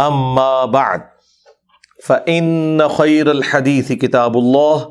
[0.00, 1.02] اما بعد
[2.04, 4.90] فان خير الحديث كتاب الله،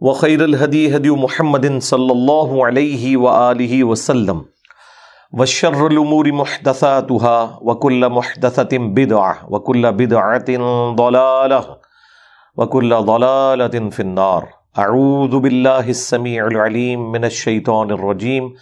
[0.00, 4.44] وخير الهدي هدي محمد صلى الله عليه واله وسلم،
[5.32, 10.50] وشر الامور محدثاتها، وكل محدثه بدعه وكل بدعه
[10.94, 11.78] ضلاله
[12.56, 14.48] وكل ضلاله في النار.
[14.78, 18.54] اعوذ بالله السميع العليم من الشيطان الرجيم،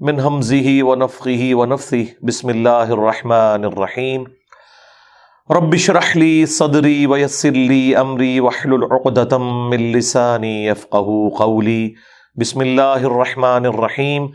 [0.00, 2.06] من همزه ونفخه ونفثه.
[2.22, 4.26] بسم الله الرحمن الرحيم.
[5.50, 11.94] رب اشرح لي صدري ويسر لي امري واحلل عقدة من لساني يفقهوا قولي.
[12.34, 14.32] بسم الله الرحمن الرحيم.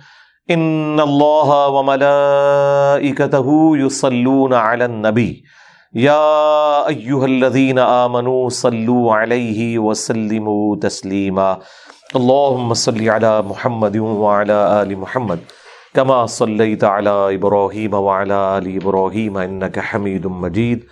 [0.51, 5.43] ان الله وملائكته يصلون على النبي.
[5.93, 11.59] يا ايها الذين امنوا صلوا عليه وسلموا تسليما.
[12.15, 15.39] اللهم صل على محمد وعلى ال محمد.
[15.93, 20.85] كما صليت على ابراهيم وعلى ال ابراهيم انك حميد مجيد.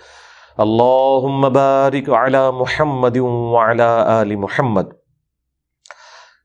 [0.60, 4.88] اللهم بارك على محمد وعلى ال محمد.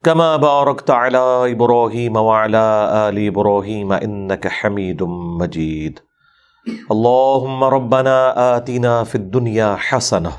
[0.04, 2.66] كما باركت على ابراهيم وعلى
[3.10, 5.04] ال ابراهيم انك حميد
[5.42, 6.00] مجيد.
[6.92, 8.18] اللهم ربنا
[8.58, 10.34] آتنا في الدنيا حسنه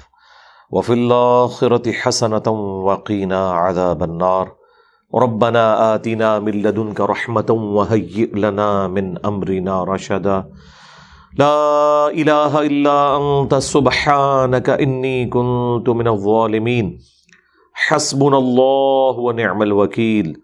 [0.70, 2.48] وفي الاخره حسنه
[2.86, 4.63] وقنا عذاب النار.
[5.14, 10.44] ربنا آتنا من لدنك رحمة وهيئ لنا من أمرنا رشدا.
[11.38, 16.98] لا إله إلا أنت، سبحانك إني كنت من الظالمين.
[17.74, 20.36] حسبنا الله ونعم الوكيل.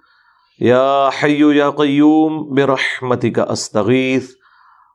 [0.61, 4.31] يا حي يا قيوم، برحمتك أستغيث.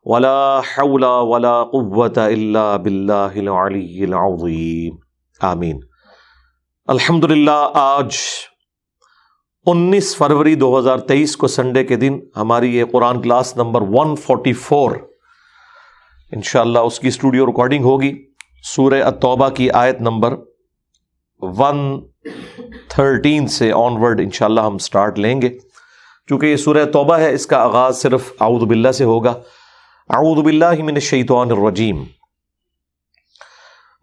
[0.03, 4.97] ولا حول ولا قوة إلا بالله العلي العظيم.
[5.43, 5.79] آمين.
[6.89, 8.17] الحمد للہ آج
[9.67, 14.15] انیس فروری دو ہزار تیئیس کو سنڈے کے دن ہماری یہ Quran class number one
[14.15, 14.91] forty four
[16.31, 18.25] ان شاء اللہ اس کی اسٹوڈیو ریکارڈنگ ہوگی۔
[18.63, 20.35] سورہ التوبہ کی آیت نمبر
[21.41, 22.01] ون
[22.89, 25.49] تھرٹین سے آن ورڈ ان شاء اللہ ہم اسٹارٹ لیں گے۔
[26.29, 29.33] چونکہ یہ سورہ توبہ ہے، اس کا آغاز صرف اعوذ باللہ سے ہوگا۔
[30.09, 32.03] اعوذ باللہ من الشیطان الرجیم۔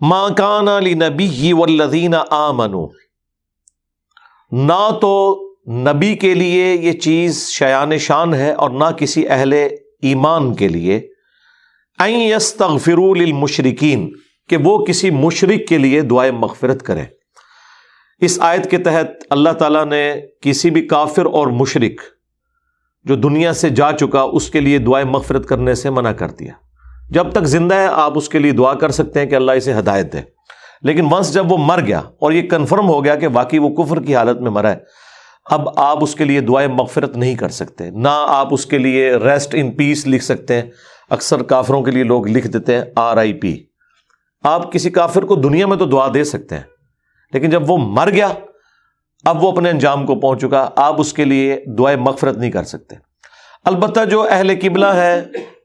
[0.01, 2.89] ما کان لنبی والذین آمنوا۔
[4.53, 9.53] نہ تو نبی کے لیے یہ چیز شیان شان ہے اور نہ کسی اہل
[10.03, 11.09] ایمان کے لیے۔
[12.09, 14.13] یستغفروا للمشرکین،
[14.49, 17.05] کہ وہ کسی مشرق کے لیے دعائیں مغفرت کریں۔
[18.19, 22.03] اس آیت کے تحت اللہ تعالیٰ نے کسی بھی کافر اور مشرق
[23.05, 26.53] جو دنیا سے جا چکا، اس کے لیے دعائیں مغفرت کرنے سے منع کر دیا۔
[27.11, 29.73] جب تک زندہ ہے، آپ اس کے لیے دعا کر سکتے ہیں کہ اللہ اسے
[29.73, 30.19] ہدایت دے۔
[30.83, 34.03] لیکن ونس جب وہ مر گیا اور یہ کنفرم ہو گیا کہ واقعی وہ کفر
[34.03, 35.02] کی حالت میں مرا ہے
[35.47, 39.15] اب آپ اس کے لیے دعائیں مغفرت نہیں کر سکتے، نہ آپ اس کے لیے
[39.17, 40.71] ریسٹ ان پیس لکھ سکتے ہیں،
[41.11, 43.57] اکثر کافروں کے لیے لوگ لکھ دیتے ہیں آر آئی پی
[44.45, 46.63] آپ کسی کافر کو دنیا میں تو دعا دے سکتے ہیں،
[47.33, 48.29] لیکن جب وہ مر گیا،
[49.25, 52.65] اب وہ اپنے انجام کو پہنچ چکا، آپ اس کے لیے دعائیں مغفرت نہیں کر
[52.65, 52.97] سکتے۔
[53.65, 55.23] البتہ جو اہل قبلہ ہے،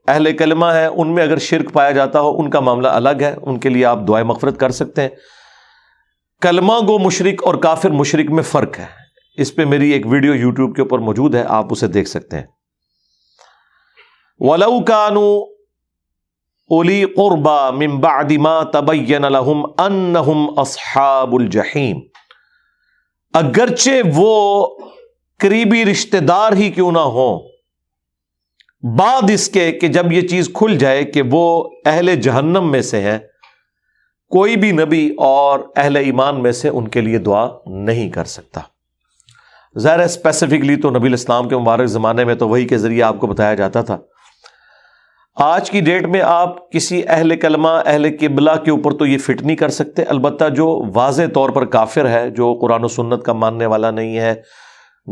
[0.08, 3.34] اہل کلمہ ہے، ان میں اگر شرک پایا جاتا ہو، ان کا معاملہ الگ ہے،
[3.42, 5.10] ان کے لیے آپ دعائیں مغفرت کر سکتے ہیں۔
[6.42, 9.07] کلمہ گو مشرق اور کافر مشرق میں فرق ہے۔
[9.38, 12.46] اس پہ میری ایک ویڈیو یوٹیوب کے اوپر موجود ہے، آپ اسے دیکھ سکتے ہیں۔
[14.40, 15.28] ولو کانو
[16.70, 22.00] اولی قربا من بعد ما تبین لهم انہم اصحاب الجحیم
[23.34, 24.34] اگرچہ وہ
[25.40, 27.40] قریبی رشتہ دار ہی کیوں نہ ہوں،
[28.84, 31.44] بعد اس کے کہ جب یہ چیز کھل جائے کہ وہ
[31.86, 33.18] اہل جہنم میں سے ہیں،
[34.32, 37.46] کوئی بھی نبی اور اہل ایمان میں سے ان کے لیے دعا
[37.86, 38.62] نہیں کر سکتا۔
[39.80, 43.28] ظاہر اسپیسیفکلی تو نبی الاسلام کے مبارک زمانے میں تو وہی کے ذریعے آپ کو
[43.28, 43.98] بتایا جاتا تھا۔
[45.36, 49.42] آج کی ڈیٹ میں آپ کسی اہل کلمہ، اہل قبلہ کے اوپر تو یہ فٹ
[49.42, 53.34] نہیں کر سکتے۔ البتہ جو واضح طور پر کافر ہے، جو قرآن و سنت کا
[53.34, 54.36] ماننے والا نہیں ہے،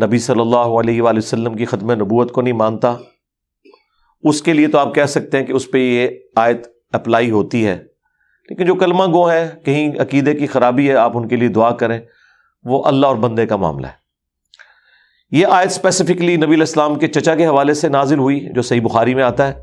[0.04, 2.96] نبی صلی اللہ علیہ وآلہ وسلم کی ختم نبوت کو نہیں مانتا،
[4.24, 7.68] اس کے لیے تو آپ کہہ سکتے ہیں کہ اس پہ یہ آیت اپلائی ہوتی
[7.68, 7.84] ہے۔
[8.50, 11.72] لیکن جو کلمہ گو ہے کہیں عقیدے کی خرابی ہے، آپ ان کے لیے دعا
[11.72, 12.00] کریں،
[12.64, 14.05] وہ اللہ اور بندے کا معاملہ ہے۔
[15.32, 19.16] یہ آیت اسپیسیفکلی نبی الاسلام کے چچا کے حوالے سے نازل ہوئی جو صحیح بخاری
[19.16, 19.54] میں آتا ہے۔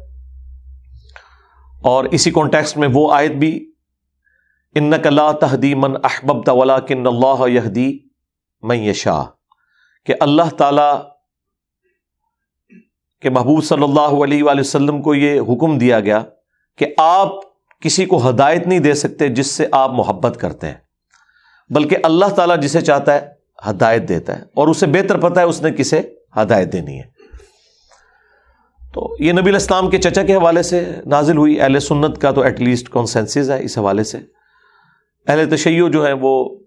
[1.83, 3.73] اور اسی کانٹیکسٹ میں وہ آیت بھی
[4.75, 7.99] ان نقلا تحدی من احبب طلا کن اللہ یہدی
[8.63, 9.23] میں یشا
[10.05, 10.91] کہ اللہ تعالی
[13.21, 16.23] کہ محبوب صلی اللہ علیہ وآلہ وسلم کو یہ حکم دیا گیا
[16.79, 17.29] کہ آپ
[17.81, 20.75] کسی کو ہدایت نہیں دے سکتے جس سے آپ محبت کرتے ہیں،
[21.71, 23.32] بلکہ اللہ تعالیٰ جسے چاہتا ہے
[23.71, 26.01] ہدایت دیتا ہے اور اسے بہتر پتا ہے اس نے کسے
[26.43, 27.11] ہدایت دینی ہے۔
[28.95, 32.41] تو یہ نبی الاسلام کے چچا کے حوالے سے نازل ہوئی اہل سنت کا تو
[32.41, 34.19] ایٹ لیسٹ کانسنسز ہے اس حوالے سے۔
[35.27, 36.59] اہل تشیع جو ہیں وہ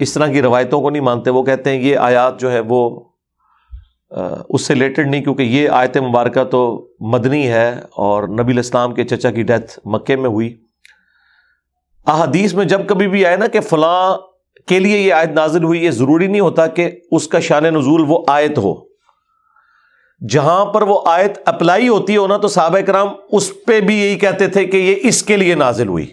[0.00, 3.00] اس طرح کی روایتوں کو نہیں مانتے، وہ کہتے ہیں یہ آیات جو ہے وہ
[4.48, 9.04] اس سے ریلیٹڈ نہیں، کیونکہ یہ آیت مبارکہ تو مدنی ہے اور نبی الاسلام کے
[9.04, 10.54] چچا کی ڈیتھ مکے میں ہوئی۔
[12.06, 14.16] احادیث میں جب کبھی بھی آئے نا کہ فلاں
[14.66, 18.04] کے لیے یہ آیت نازل ہوئی، یہ ضروری نہیں ہوتا کہ اس کا شان نزول
[18.06, 18.74] وہ آیت ہو۔
[20.28, 24.18] جہاں پر وہ آیت اپلائی ہوتی ہو نا تو صحابہ کرام اس پہ بھی یہی
[24.18, 26.12] کہتے تھے کہ یہ اس کے لیے نازل ہوئی۔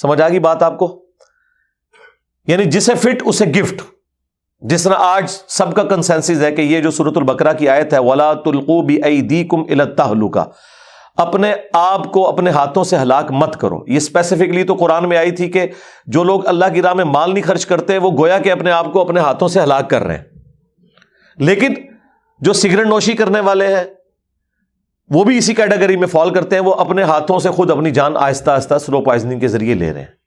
[0.00, 1.06] سمجھ آ گئی بات آپ کو؟
[2.46, 3.82] یعنی جسے فٹ، اسے گفٹ۔
[4.60, 7.98] جس طرح آج سب کا کنسنس ہے کہ یہ جو سورت البکرا کی آیت ہے،
[7.98, 10.44] ولا تلقو بھی دی کم کا
[11.16, 15.30] اپنے آپ کو اپنے ہاتھوں سے ہلاک مت کرو۔ یہ اسپیسیفکلی تو قرآن میں آئی
[15.30, 15.66] تھی کہ
[16.06, 18.92] جو لوگ اللہ کی راہ میں مال نہیں خرچ کرتے، وہ گویا کہ اپنے آپ
[18.92, 20.24] کو اپنے ہاتھوں سے ہلاک کر رہے ہیں۔
[21.38, 21.74] لیکن
[22.40, 23.84] جو سگریٹ نوشی کرنے والے ہیں،
[25.10, 28.16] وہ بھی اسی کیٹیگری میں فال کرتے ہیں، وہ اپنے ہاتھوں سے خود اپنی جان
[28.16, 30.22] آہستہ آہستہ سلو پوائزنگ کے ذریعے لے رہے ہیں۔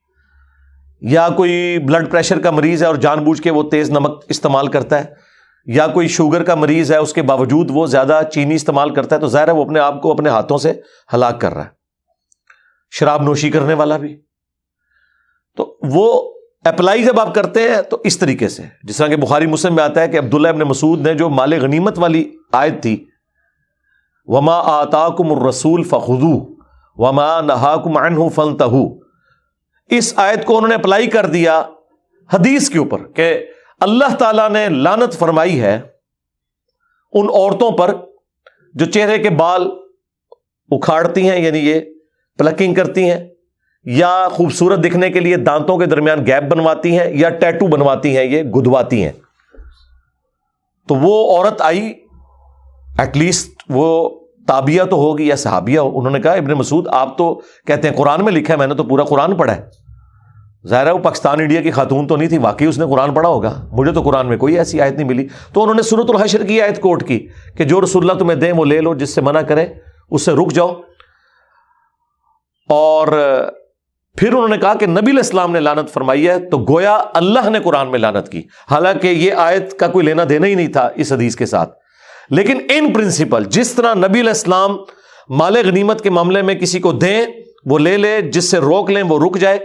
[1.02, 4.68] یا کوئی بلڈ پریشر کا مریض ہے اور جان بوجھ کے وہ تیز نمک استعمال
[4.68, 5.25] کرتا ہے
[5.66, 9.22] یا کوئی شوگر کا مریض ہے، اس کے باوجود وہ زیادہ چینی استعمال کرتا ہے،
[9.22, 10.74] تو ظاہر ہے وہ اپنے آپ کو اپنے ہاتھوں سے
[11.14, 11.70] ہلاک کر رہا ہے۔
[12.92, 14.22] شراب نوشی کرنے والا بھی۔
[15.58, 16.34] تو وہ
[16.64, 19.84] اپلائی جب آپ کرتے ہیں، تو اس طریقے سے۔ جس طرح کہ بخاری مسلم میں
[19.84, 23.06] آتا ہے کہ عبداللہ ابن مسعود نے جو مال غنیمت والی آیت تھی،
[24.26, 26.56] وما آتا کم رسول فخو
[26.98, 28.64] وما نہا کم فن
[29.90, 31.64] اس آیت کو انہوں نے اپلائی کر دیا
[32.34, 33.46] حدیث کے اوپر کہ
[33.82, 35.76] اللہ تعالی نے لانت فرمائی ہے
[37.14, 37.94] ان عورتوں پر
[38.74, 39.68] جو چہرے کے بال
[40.72, 41.80] اکھاڑتی ہیں یعنی یہ
[42.40, 43.20] پلکنگ کرتی ہیں،
[43.86, 48.24] یا خوبصورت دکھنے کے لیے دانتوں کے درمیان گیپ بنواتی ہیں، یا ٹیٹو بنواتی ہیں،
[48.24, 49.12] یہ گدواتی ہیں۔
[50.88, 51.94] تو وہ عورت آئی
[53.00, 54.10] ایٹ لیسٹ وہ
[54.48, 57.34] تابیہ تو ہوگی یا صحابیہ ہو۔ انہوں نے کہا، ابن مسعود، آپ تو
[57.68, 59.85] کہتے ہیں قرآن میں لکھا ہے، میں نے تو پورا قرآن پڑھا ہے۔
[60.68, 63.30] ظاہر ہے وہ پاکستان انڈیا کی خاتون تو نہیں تھی، واقعی اس نے قرآن پڑھا
[63.30, 66.44] ہوگا۔ مجھے تو قرآن میں کوئی ایسی آیت نہیں ملی۔ تو انہوں نے سورت الحشر
[66.44, 67.28] کی آیت کوٹ کی
[67.58, 69.68] کہ جو رسول اللہ تمہیں دیں وہ لے لو، جس سے منع کرے،
[70.12, 70.74] اس سے رک جاؤ۔
[72.70, 73.08] اور
[74.18, 77.60] پھر انہوں نے کہا کہ نبی الاسلام نے لانت فرمائی ہے، تو گویا اللہ نے
[77.60, 78.42] قرآن میں لانت کی۔
[78.72, 81.74] حالانکہ یہ آیت کا کوئی لینا دینا ہی نہیں تھا اس حدیث کے ساتھ۔
[82.30, 84.78] لیکن ان پرنسپل جس طرح نبی الاسلام
[85.30, 87.26] مال غنیمت کے معاملے میں کسی کو دیں،
[87.66, 89.60] وہ لے لے، جس سے روک لیں، وہ رک جائے۔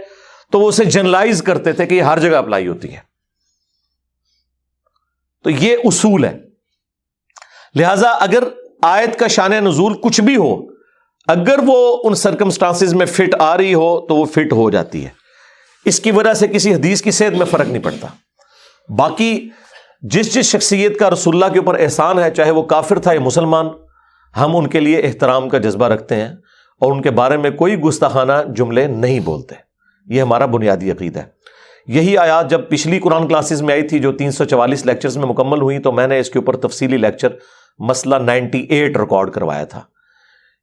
[0.51, 2.99] تو وہ اسے جنرلائز کرتے تھے کہ یہ ہر جگہ اپلائی ہوتی ہے۔
[5.43, 6.37] تو یہ اصول ہے۔
[7.75, 8.43] لہذا اگر
[8.83, 10.61] آیت کا شان نزول کچھ بھی ہو،
[11.27, 15.09] اگر وہ ان سرکمسٹانس میں فٹ آ رہی ہو، تو وہ فٹ ہو جاتی ہے۔
[15.85, 18.07] اس کی وجہ سے کسی حدیث کی صحت میں فرق نہیں پڑتا۔
[18.89, 19.49] باقی
[20.01, 23.19] جس جس شخصیت کا رسول اللہ کے اوپر احسان ہے، چاہے وہ کافر تھا یا
[23.19, 23.67] مسلمان،
[24.37, 26.29] ہم ان کے لیے احترام کا جذبہ رکھتے ہیں
[26.79, 29.70] اور ان کے بارے میں کوئی گستاخانہ جملے نہیں بولتے۔
[30.05, 31.23] یہ ہمارا بنیادی عقید ہے۔
[31.87, 35.25] یہی آیات جب پچھلی قرآن کلاسز میں آئی تھی جو تین سو چوالیس لیکچرز میں
[35.25, 37.27] مکمل ہوئی تو میں نے اس کے اوپر تفصیلی لیکچر
[37.79, 39.81] مسئلہ نائنٹی ایٹ ریکارڈ کروایا تھا۔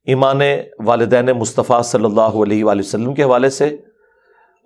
[0.05, 0.41] ایمان
[0.79, 3.77] والدین مصطفیٰ صلی اللہ علیہ وآلہ وسلم کے حوالے سے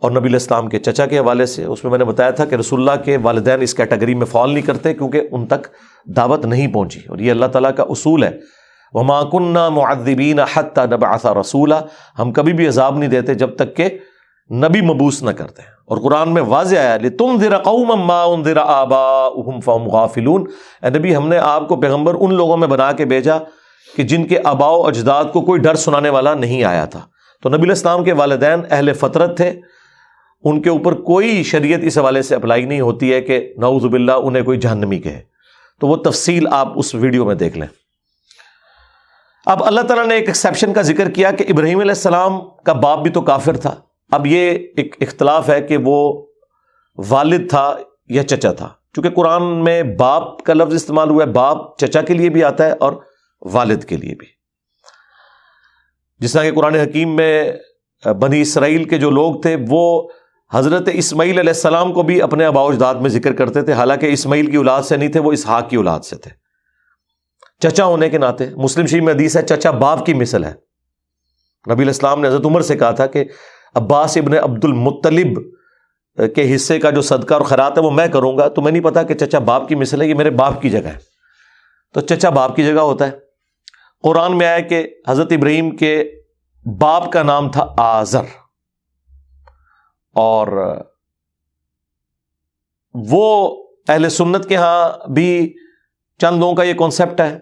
[0.01, 2.55] اور نبی الاسلام کے چچا کے حوالے سے، اس میں میں نے بتایا تھا کہ
[2.55, 5.67] رسول اللہ کے والدین اس کیٹیگری میں فال نہیں کرتے کیونکہ ان تک
[6.05, 8.31] دعوت نہیں پہنچی۔ اور یہ اللہ تعالیٰ کا اصول ہے۔
[8.93, 11.75] وہ ماکن معدبین حت نب رسولہ
[12.19, 13.89] ہم کبھی بھی عذاب نہیں دیتے جب تک کہ
[14.51, 18.63] نبی مبوس نہ کرتے ہیں۔ اور قرآن میں واضح آیا لی تم ذرا قوم ذرا
[18.65, 19.29] آبا
[19.65, 20.45] فم غافلون۔
[20.81, 23.37] اے نبی، ہم نے آپ کو پیغمبر ان لوگوں میں بنا کے بھیجا
[23.97, 26.99] کہ جن کے آباؤ اجداد کو کوئی ڈر سنانے والا نہیں آیا تھا۔
[27.43, 29.61] تو نبی الاسلام کے والدین اہل فطرت تھے۔
[30.43, 34.11] ان کے اوپر کوئی شریعت اس حوالے سے اپلائی نہیں ہوتی ہے کہ نعوذ باللہ
[34.11, 35.21] انہیں کوئی جہنمی کہے۔
[35.81, 37.67] تو وہ تفصیل آپ اس ویڈیو میں دیکھ لیں۔
[39.45, 42.99] اب اللہ تعالیٰ نے ایک ایکسیپشن کا ذکر کیا کہ ابراہیم علیہ السلام کا باپ
[42.99, 43.75] بھی تو کافر تھا۔
[44.13, 46.25] اب یہ ایک اختلاف ہے کہ وہ
[47.09, 47.77] والد تھا
[48.09, 52.13] یا چچا تھا۔ چونکہ قرآن میں باپ کا لفظ استعمال ہوا ہے، باپ چچا کے
[52.13, 52.93] لیے بھی آتا ہے اور
[53.53, 54.27] والد کے لیے بھی۔
[56.19, 57.51] جس طرح کہ قرآن حکیم میں
[58.21, 60.09] بنی اسرائیل کے جو لوگ تھے، وہ
[60.51, 64.51] حضرت اسماعیل علیہ السلام کو بھی اپنے ابا اجداد میں ذکر کرتے تھے۔ حالانکہ اسماعیل
[64.51, 66.31] کی اولاد سے نہیں تھے، وہ اسحاق کی اولاد سے تھے۔
[67.59, 70.53] چچا ہونے کے ناطے، مسلم شریف میں حدیث ہے، چچا باپ کی مثل ہے۔
[71.73, 73.25] نبی الاسلام نے حضرت عمر سے کہا تھا کہ
[73.75, 75.39] عباس ابن عبد المطلب
[76.35, 78.83] کے حصے کا جو صدقہ اور خیرات ہے وہ میں کروں گا تو میں نہیں
[78.83, 80.97] پتا کہ چچا باپ کی مثل ہے، یہ میرے باپ کی جگہ ہے۔
[81.93, 83.11] تو چچا باپ کی جگہ ہوتا ہے۔
[84.03, 86.11] قرآن میں آیا کہ حضرت ابراہیم کے
[86.65, 88.23] باپ کا نام تھا آزر
[90.15, 90.77] اور
[92.93, 95.53] وہ اہل سنت کے ہاں بھی
[96.17, 97.39] چند لوگوں کا یہ کانسیپٹ ہے۔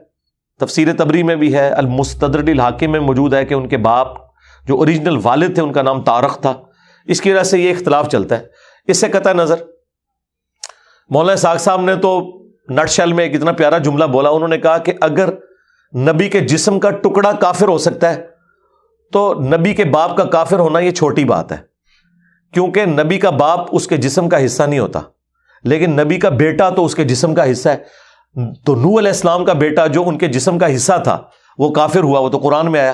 [0.60, 4.31] تفسیر تبری میں بھی ہے۔ المستدر الحاکم میں موجود ہے کہ ان کے باپ
[4.72, 6.54] جو اوریجنل والد تھے، ان کا نام تارخ تھا۔
[7.06, 8.44] اس کی وجہ سے یہ اختلاف چلتا ہے۔
[8.88, 9.56] اس سے قطع نظر،
[11.10, 12.12] مولانا ساگ صاحب نے تو
[12.70, 15.30] نٹ شیل میں ایک اتنا پیارا جملہ بولا، انہوں نے کہا کہ اگر
[15.98, 18.28] نبی کے جسم کا ٹکڑا کافر ہو سکتا ہے،
[19.12, 21.58] تو نبی کے باپ کا کافر ہونا یہ چھوٹی بات ہے۔
[22.54, 25.00] کیونکہ نبی کا باپ اس کے جسم کا حصہ نہیں ہوتا،
[25.64, 27.78] لیکن نبی کا بیٹا تو اس کے جسم کا حصہ ہے۔
[28.66, 31.18] تو نو علیہ السلام کا بیٹا جو ان کے جسم کا حصہ تھا،
[31.58, 32.94] وہ کافر ہوا، وہ تو قرآن میں آیا۔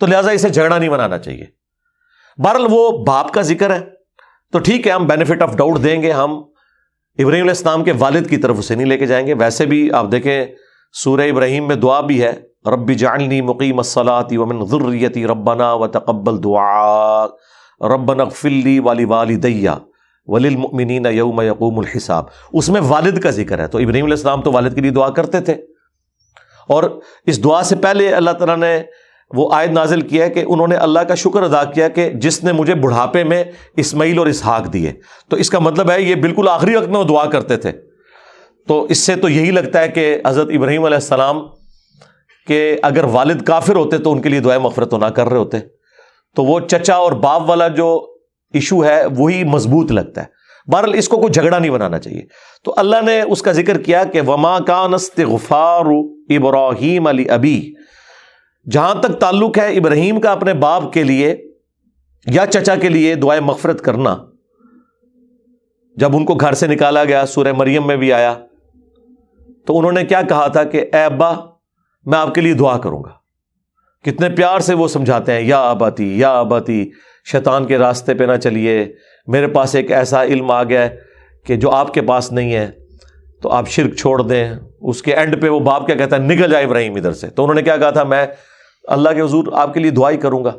[0.00, 1.46] تو لہٰذا اسے جھگڑا نہیں بنانا چاہیے۔
[2.38, 3.80] بہرحال وہ باپ کا ذکر ہے۔
[4.52, 6.30] تو ٹھیک ہے، ہم بینیفٹ آف ڈاؤٹ دیں گے۔ ہم
[7.18, 9.92] ابراہیم علیہ السلام کے والد کی طرف اسے نہیں لے کے جائیں گے۔ ویسے بھی
[9.92, 10.46] آپ دیکھیں،
[10.92, 16.44] سورہ ابراہیم میں دعا بھی ہے۔ ربی جاننی مقیم الصلاتی ومن ذریتی ربنا و تقبل
[16.44, 17.26] دعا
[17.80, 19.74] ربنا فلی والی والی دیا
[21.10, 24.74] یوم یقوم الحساب۔ اس میں والد کا ذکر ہے۔ تو ابراہیم علیہ السلام تو والد
[24.74, 25.52] کے لیے دعا کرتے تھے۔
[26.68, 28.82] اور اس دعا سے پہلے اللہ تعالیٰ نے
[29.34, 32.44] وہ آیت نازل کیا ہے کہ انہوں نے اللہ کا شکر ادا کیا کہ جس
[32.44, 33.44] نے مجھے بڑھاپے میں
[33.76, 34.92] اسماعیل اور اسحاق دیے۔
[35.28, 37.72] تو اس کا مطلب ہے یہ بالکل آخری وقت میں وہ دعا کرتے تھے۔
[38.68, 41.40] تو اس سے تو یہی لگتا ہے کہ حضرت ابراہیم علیہ السلام
[42.46, 45.36] کہ اگر والد کافر ہوتے تو ان کے لیے دعائیں مغفرت تو نہ کر رہے
[45.36, 45.58] ہوتے۔
[46.36, 48.14] تو وہ چچا اور باپ والا جو
[48.54, 50.38] ایشو ہے وہی مضبوط لگتا ہے۔
[50.72, 52.22] بہرحال اس کو کوئی جھگڑا نہیں بنانا چاہیے۔
[52.64, 55.84] تو اللہ نے اس کا ذکر کیا کہ وما کا نست غفار
[56.28, 57.72] ابراہیم علی ابی
[58.70, 61.52] جہاں تک تعلق ہے، ابراہیم کا اپنے باپ کے لیے
[62.26, 64.16] یا چچا کے لیے دعائیں مغفرت کرنا۔
[65.96, 68.34] جب ان کو گھر سے نکالا گیا، سورہ مریم میں بھی آیا،
[69.66, 71.32] تو انہوں نے کیا کہا تھا کہ، اے ابا،
[72.04, 73.10] میں آپ کے لیے دعا کروں گا۔
[74.04, 76.90] کتنے پیار سے وہ سمجھاتے ہیں، یا آباتی یا آباتی
[77.32, 78.92] شیطان کے راستے پہ نہ چلیے،
[79.26, 80.96] میرے پاس ایک ایسا علم آ گیا ہے
[81.46, 82.70] کہ جو آپ کے پاس نہیں ہے۔
[83.42, 86.50] تو آپ شرک چھوڑ دیں۔ اس کے اینڈ پہ وہ باپ کیا کہتا ہے، نکل
[86.50, 88.26] جائے ابراہیم ادھر سے۔ تو انہوں نے کیا کہا تھا، میں
[88.88, 90.52] اللہ کے حضور آپ کے لیے دعا ہی کروں گا۔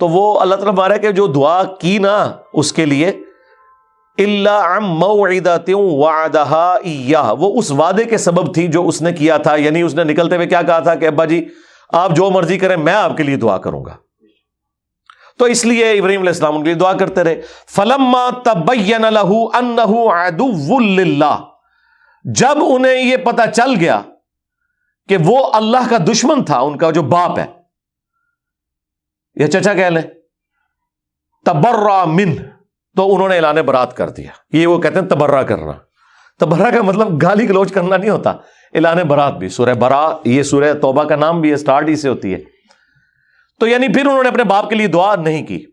[0.00, 3.20] تو وہ اللہ تعالیٰ مارا کہ جو دعا کی نا اس کے لیے
[4.18, 4.78] اللہ
[7.38, 10.36] وہ اس وعدے کے سبب تھی جو اس نے کیا تھا۔ یعنی اس نے نکلتے
[10.36, 11.48] ہوئے کیا کہا تھا کہ ابا جی
[11.92, 13.96] آپ جو مرضی کریں، میں آپ کے لیے دعا کروں گا۔
[15.38, 18.16] تو اس لیے ابراہیم علیہ السلام ان کے لیے دعا کرتے رہے۔ فلم
[22.24, 24.00] جب انہیں یہ پتا چل گیا
[25.08, 27.46] کہ وہ اللہ کا دشمن تھا، ان کا جو باپ ہے۔
[29.34, 30.02] یہ چچا کہہ لیں،
[31.44, 32.36] تبرا من،
[32.96, 35.72] تو انہوں نے اعلان برات کر دیا۔ یہ وہ کہتے ہیں تبرہ کرنا۔
[36.40, 38.30] تبرہ کا مطلب گالی گلوچ کرنا نہیں ہوتا۔
[38.74, 42.08] اعلان برات بھی، سورہ برا، یہ سورہ توبہ کا نام بھی ہے اسٹارٹ ہی سے
[42.08, 42.38] ہوتی ہے۔
[43.60, 45.66] تو یعنی پھر انہوں نے اپنے باپ کے لیے دعا نہیں کی۔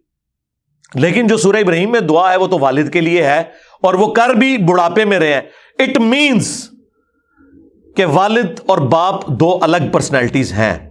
[0.93, 3.39] لیکن جو سورہ ابراہیم میں دعا ہے، وہ تو والد کے لیے ہے
[3.81, 5.41] اور وہ کر بھی بڑھاپے میں رہے ہیں۔
[5.79, 6.69] اٹ مینس
[7.95, 10.89] کہ والد اور باپ دو الگ پرسنالٹیز ہیں۔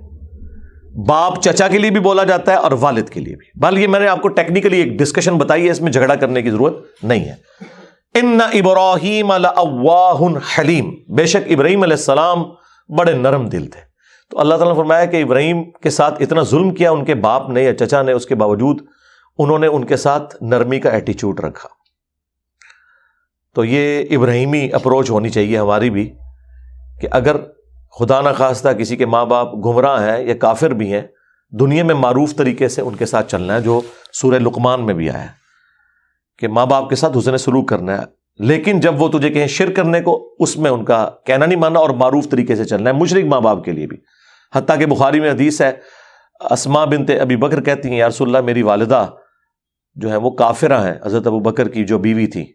[1.07, 3.87] باپ چچا کے لیے بھی بولا جاتا ہے اور والد کے لیے بھی۔ بل یہ
[3.87, 7.04] میں نے آپ کو ٹیکنیکلی ایک ڈسکشن بتائی ہے، اس میں جھگڑا کرنے کی ضرورت
[7.04, 7.35] نہیں ہے۔
[8.14, 9.30] ان ابراہیم
[10.59, 12.42] حلیم بے شک ابراہیم علیہ السلام
[12.99, 13.80] بڑے نرم دل تھے۔
[14.30, 17.50] تو اللہ تعالیٰ نے فرمایا کہ ابراہیم کے ساتھ اتنا ظلم کیا، ان کے باپ
[17.50, 18.80] نے یا چچا نے، اس کے باوجود
[19.38, 21.69] انہوں نے ان کے ساتھ نرمی کا ایٹیچیوڈ رکھا۔
[23.54, 26.12] تو یہ ابراہیمی اپروچ ہونی چاہیے ہماری بھی۔
[27.00, 27.37] کہ اگر
[27.99, 31.02] خدا نخواستہ کسی کے ماں باپ گمراہ ہیں یا کافر بھی ہیں،
[31.50, 33.80] دنیا میں معروف طریقے سے ان کے ساتھ چلنا ہے، جو
[34.12, 35.28] سورہ لقمان میں بھی آیا ہے
[36.38, 39.71] کہ ماں باپ کے ساتھ حسن سلوک کرنا ہے۔ لیکن جب وہ تجھے کہیں شر
[39.71, 42.95] کرنے کو، اس میں ان کا کہنا نہیں ماننا اور معروف طریقے سے چلنا ہے
[42.95, 43.97] مشرق ماں باپ کے لیے بھی۔
[44.54, 45.73] حتیٰ کہ بخاری میں حدیث ہے
[46.50, 49.07] اسما بنت ابی بکر کہتی ہیں یارس اللہ، میری والدہ
[49.95, 52.52] جو ہے وہ کافرہ ہیں۔ حضرت ابو بکر کی جو بیوی تھی،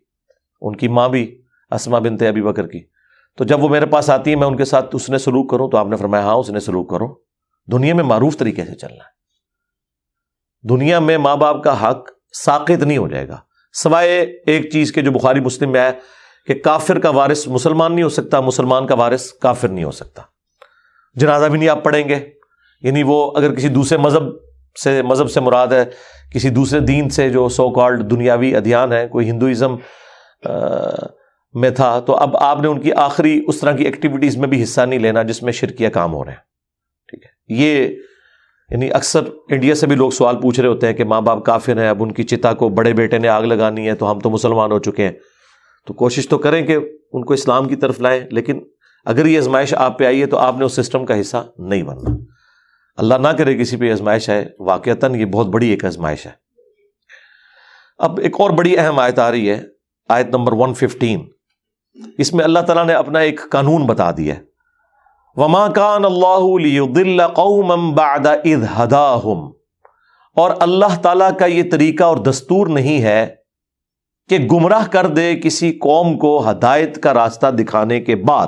[0.61, 2.94] ان کی ماں بھی اسما بنت ابی بکر کی۔
[3.37, 5.69] تو جب وہ میرے پاس آتی ہے، میں ان کے ساتھ اس نے سلوک کروں
[5.69, 7.15] تو آپ نے فرمایا ہاں اس نے سلوک کرو
[7.71, 9.15] دنیا میں معروف طریقے سے چلنا ہے۔
[10.69, 13.37] دنیا میں ماں باپ کا حق ساقت نہیں ہو جائے گا۔
[13.73, 15.91] سوائے ایک چیز کے جو بخاری مسلم میں ہے
[16.47, 20.21] کہ کافر کا وارث مسلمان نہیں ہو سکتا، مسلمان کا وارث کافر نہیں ہو سکتا۔
[21.15, 22.29] جنازہ بھی نہیں آپ پڑھیں گے۔
[22.81, 24.23] یعنی وہ اگر کسی دوسرے مذہب
[24.83, 25.85] سے مذہب سے مراد ہے،
[26.33, 29.75] کسی دوسرے دین سے جو سو کالڈ دنیاوی ادھیان ہے، کوئی ہندوازم
[31.55, 34.63] میں تھا، تو اب آپ نے ان کی آخری اس طرح کی ایکٹیویٹیز میں بھی
[34.63, 36.39] حصہ نہیں لینا جس میں شرکیہ کام ہو رہے ہیں۔
[37.07, 37.95] ٹھیک ہے۔ یہ
[38.69, 41.81] یعنی اکثر انڈیا سے بھی لوگ سوال پوچھ رہے ہوتے ہیں کہ ماں باپ کافر
[41.81, 44.29] ہیں، اب ان کی چتا کو بڑے بیٹے نے آگ لگانی ہے تو ہم تو
[44.29, 45.11] مسلمان ہو چکے ہیں۔
[45.87, 46.77] تو کوشش تو کریں کہ
[47.13, 48.59] ان کو اسلام کی طرف لائیں، لیکن
[49.05, 51.83] اگر یہ آزمائش آپ پہ آئی ہے تو آپ نے اس سسٹم کا حصہ نہیں
[51.83, 52.15] بننا۔
[52.97, 56.31] اللہ نہ کرے کسی پہ آزمائش ہے واقعتاً یہ بہت بڑی ایک آزمائش ہے۔
[57.97, 59.63] اب ایک اور بڑی اہم آیت آ رہی ہے،
[60.09, 61.25] آیت نمبر ون ففٹین
[62.17, 64.33] اس میں اللہ تعالیٰ نے اپنا ایک قانون بتا دیا
[65.35, 69.51] وما کان اللہ بعد اذ ہداہم
[70.35, 73.35] اور اللہ تعالیٰ کا یہ طریقہ اور دستور نہیں ہے
[74.29, 78.47] کہ گمراہ کر دے کسی قوم کو ہدایت کا راستہ دکھانے کے بعد۔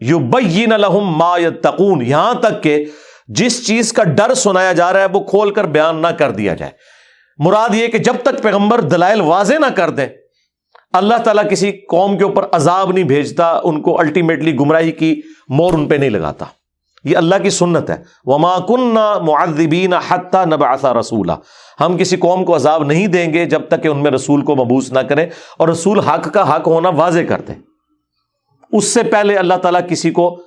[0.00, 2.84] یو بین لہم ما یتقون یہاں تک کہ
[3.28, 6.54] جس چیز کا ڈر سنایا جا رہا ہے وہ کھول کر بیان نہ کر دیا
[6.54, 6.72] جائے۔
[7.38, 10.06] مراد یہ کہ جب تک پیغمبر دلائل واضح نہ کر دیں
[10.92, 15.72] اللہ تعالیٰ کسی قوم کے اوپر عذاب نہیں بھیجتا، ان کو الٹیمیٹلی گمراہی کی مور
[15.72, 16.44] ان پہ نہیں لگاتا۔
[17.04, 18.94] یہ اللہ کی سنت ہے۔ وما کن
[19.26, 21.32] معذبین حتیٰ نبعث رسولہ
[21.80, 24.56] ہم کسی قوم کو عذاب نہیں دیں گے جب تک کہ ان میں رسول کو
[24.56, 25.26] مبوس نہ کریں
[25.58, 27.54] اور رسول حق کا حق ہونا واضح کر دیں۔
[28.72, 30.42] اس سے پہلے اللہ تعالیٰ کسی کو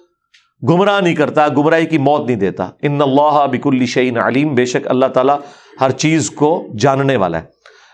[0.70, 4.88] گمراہ نہیں کرتا، گمراہی کی موت نہیں دیتا۔ ان اللہ بک الشعین علیم بے شک
[4.88, 5.38] اللہ تعالیٰ
[5.82, 7.53] ہر چیز کو جاننے والا ہے۔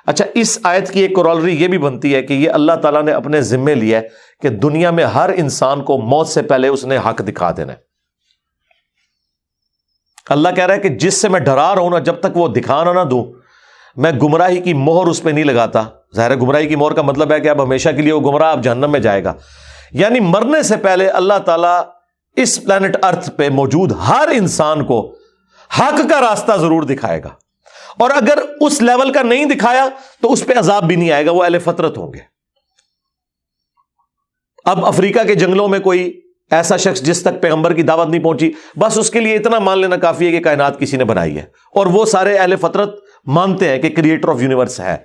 [0.09, 3.11] اچھا اس آیت کی ایک کرالری یہ بھی بنتی ہے کہ یہ اللہ تعالیٰ نے
[3.11, 4.07] اپنے ذمے لیا ہے
[4.41, 7.77] کہ دنیا میں ہر انسان کو موت سے پہلے اس نے حق دکھا دینا ہے۔
[10.29, 12.47] اللہ کہہ رہا ہے کہ جس سے میں ڈرا رہا ہوں نا، جب تک وہ
[12.47, 13.25] دکھانا نہ دوں،
[13.95, 15.83] میں گمراہی کی مہر اس پہ نہیں لگاتا۔
[16.15, 18.63] ظاہر گمراہی کی مہر کا مطلب ہے کہ اب ہمیشہ کے لیے وہ گمراہ اب
[18.63, 19.33] جہنم میں جائے گا۔
[19.91, 21.81] یعنی مرنے سے پہلے اللہ تعالیٰ
[22.35, 25.15] اس پلانٹ ارتھ پہ موجود ہر انسان کو
[25.79, 27.29] حق کا راستہ ضرور دکھائے گا۔
[27.97, 29.87] اور اگر اس لیول کا نہیں دکھایا
[30.21, 32.19] تو اس پہ عذاب بھی نہیں آئے گا، وہ اہل فطرت ہوں گے۔
[34.65, 38.51] اب افریقہ کے جنگلوں میں کوئی ایسا شخص جس تک پیغمبر کی دعوت نہیں پہنچی،
[38.75, 41.43] بس اس کے لیے اتنا مان لینا کافی ہے کہ کائنات کسی نے بنائی ہے۔
[41.75, 44.97] اور وہ سارے اہل فطرت مانتے ہیں کہ کریٹر آف یونیورس ہے۔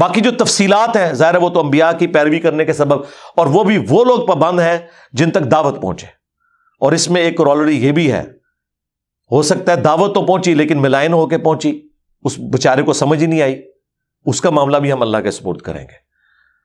[0.00, 3.02] باقی جو تفصیلات ہیں، ظاہر وہ تو انبیاء کی پیروی کرنے کے سبب،
[3.36, 4.78] اور وہ بھی وہ لوگ پابند ہیں
[5.12, 6.06] جن تک دعوت پہنچے۔
[6.80, 8.39] اور اس میں ایک رولری یہ بھی ہے
[9.30, 11.80] ہو سکتا ہے دعوت تو پہنچی لیکن ملائن ہو کے پہنچی،
[12.22, 13.62] اس بچارے کو سمجھ ہی نہیں آئی،
[14.26, 16.10] اس کا معاملہ بھی ہم اللہ کے سپورٹ کریں گے۔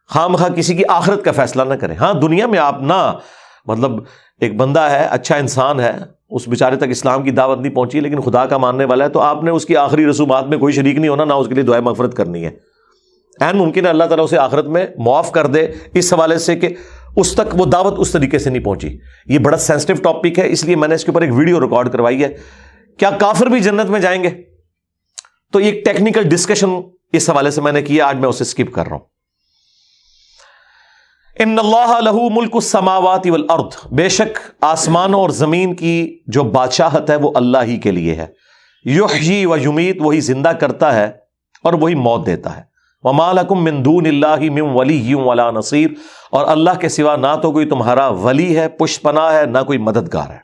[0.09, 3.17] خواہ کسی کی آخرت کا فیصلہ نہ کریں۔ ہاں دنیا میں آپ نہ
[3.65, 3.91] مطلب
[4.41, 5.91] ایک بندہ ہے اچھا انسان ہے،
[6.29, 9.19] اس بیچارے تک اسلام کی دعوت نہیں پہنچی لیکن خدا کا ماننے والا ہے، تو
[9.19, 11.63] آپ نے اس کی آخری رسومات میں کوئی شریک نہیں ہونا، نہ اس کے لیے
[11.63, 12.51] دعائیں مغفرت کرنی ہے۔
[13.39, 16.75] این ممکن ہے اللہ تعالیٰ اسے آخرت میں معاف کر دے۔ اس حوالے سے کہ
[17.15, 20.65] اس تک وہ دعوت اس طریقے سے نہیں پہنچی۔ یہ بڑا سینسٹیو ٹاپک ہے، اس
[20.65, 22.37] لیے میں نے اس کے اوپر ایک ویڈیو ریکارڈ کروائی ہے۔
[22.97, 24.29] کیا کافر بھی جنت میں جائیں گے؟
[25.53, 26.69] تو ایک ٹیکنیکل ڈسکشن
[27.13, 29.03] اس حوالے سے میں نے کیا، آج میں اسے اسکپ کر رہا ہوں۔
[31.39, 37.15] ان اللہ لہو ملک السماوات والارض۔ بے شک آسمانوں اور زمین کی جو بادشاہت ہے،
[37.15, 38.25] وہ اللہ ہی کے لیے ہے۔
[38.85, 41.11] یحیی و یمیت وہی زندہ کرتا ہے
[41.63, 42.74] اور وہی موت دیتا ہے۔
[43.05, 45.89] ومالکم من دون اللہ من ولی ولا نصیر۔
[46.31, 49.77] اور اللہ کے سوا نہ تو کوئی تمہارا ولی ہے پش پناہ ہے، نہ کوئی
[49.77, 50.37] مددگار ہے۔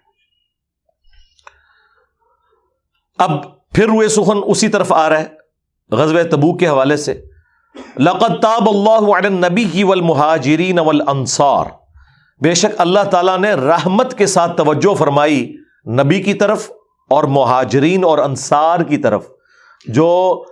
[3.17, 3.31] اب
[3.69, 5.25] پھر روئے سخن اسی طرف آ رہا ہے
[5.91, 7.21] غزب تبوک کے حوالے سے۔
[7.97, 11.65] لقد تاب اللہ علی النبی والمہاجرین والانصار۔
[12.41, 15.55] بے شک اللہ تعالیٰ نے رحمت کے ساتھ توجہ فرمائی
[15.87, 16.71] نبی کی طرف
[17.09, 19.27] اور مہاجرین اور انصار کی طرف،
[19.87, 20.43] جو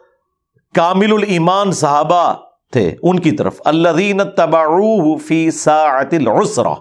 [0.75, 2.34] کامل الایمان صحابہ
[2.71, 6.73] تھے ان کی طرف۔ اللہ تبعوه فی ساعت العسرہ،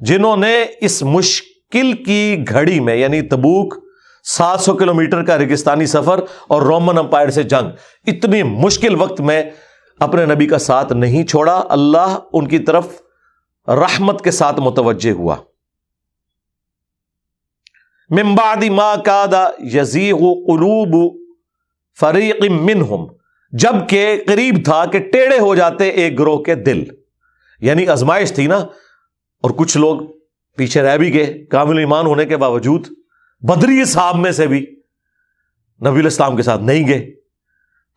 [0.00, 3.74] جنہوں نے اس مشکل کی گھڑی میں یعنی تبوک،
[4.24, 7.68] سات سو کلو میٹر کا ریگستانی سفر اور رومن امپائر سے جنگ،
[8.06, 9.42] اتنی مشکل وقت میں
[10.00, 12.86] اپنے نبی کا ساتھ نہیں چھوڑا، اللہ ان کی طرف
[13.68, 15.36] رحمت کے ساتھ متوجہ ہوا۔
[18.10, 21.19] ممبادی ما کادا یزیغ قلوب
[21.98, 23.06] فریق منہم،
[23.52, 26.84] جبکہ قریب تھا کہ ٹیڑے ہو جاتے ایک گروہ کے دل۔
[27.60, 28.56] یعنی ازمائش تھی نا،
[29.42, 30.00] اور کچھ لوگ
[30.56, 32.86] پیچھے رہ بھی گئے، کامل ایمان ہونے کے باوجود
[33.40, 34.66] بدری صاحب میں سے بھی
[35.86, 37.10] نبی الاسلام کے ساتھ نہیں گئے۔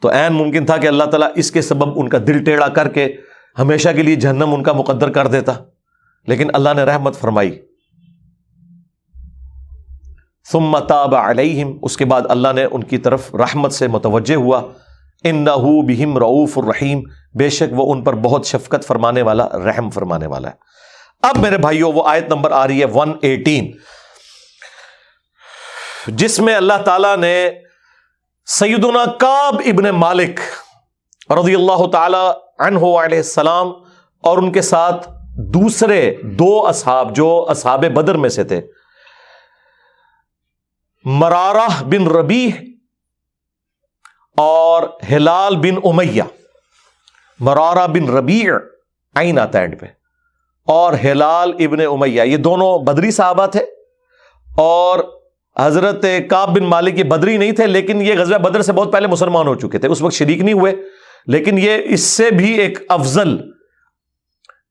[0.01, 2.89] تو این ممکن تھا کہ اللہ تعالیٰ اس کے سبب ان کا دل ٹیڑھا کر
[2.89, 3.15] کے
[3.59, 5.53] ہمیشہ کے لیے جہنم ان کا مقدر کر دیتا۔
[6.27, 7.59] لیکن اللہ نے رحمت فرمائی۔
[10.51, 14.61] ثم تاب علیہم، اس کے بعد اللہ نے ان کی طرف رحمت سے متوجہ ہوا۔
[15.23, 15.55] ان نہ
[15.87, 17.01] بہم رعوف الرحیم،
[17.37, 20.71] بے شک وہ ان پر بہت شفقت فرمانے والا، رحم فرمانے والا ہے۔
[21.21, 23.71] اب میرے بھائیوں، وہ آیت نمبر آ رہی ہے ون ایٹین
[26.07, 27.49] جس میں اللہ تعالی نے
[28.45, 30.39] سیدنا کاب ابن مالک
[31.31, 32.25] رضی اللہ تعالی
[32.59, 33.71] عنہ علیہ السلام
[34.23, 38.61] اور ان کے ساتھ دوسرے دو اصحاب جو اصحاب بدر میں سے تھے
[41.05, 42.51] مرارہ بن ربی
[44.37, 46.23] اور ہلال بن امیہ۔
[47.39, 48.43] مرارہ بن ربی
[49.15, 49.85] آئین آتا اینڈ پہ۔
[50.65, 53.59] اور ہلال ابن امیہ، یہ دونوں بدری صحابہ تھے۔
[54.57, 54.99] اور
[55.59, 59.07] حضرت کاب بن مالک یہ بدری نہیں تھے، لیکن یہ غزوہ بدر سے بہت پہلے
[59.07, 60.73] مسلمان ہو چکے تھے۔ اس وقت شریک نہیں ہوئے،
[61.27, 63.37] لیکن یہ اس سے بھی ایک افضل،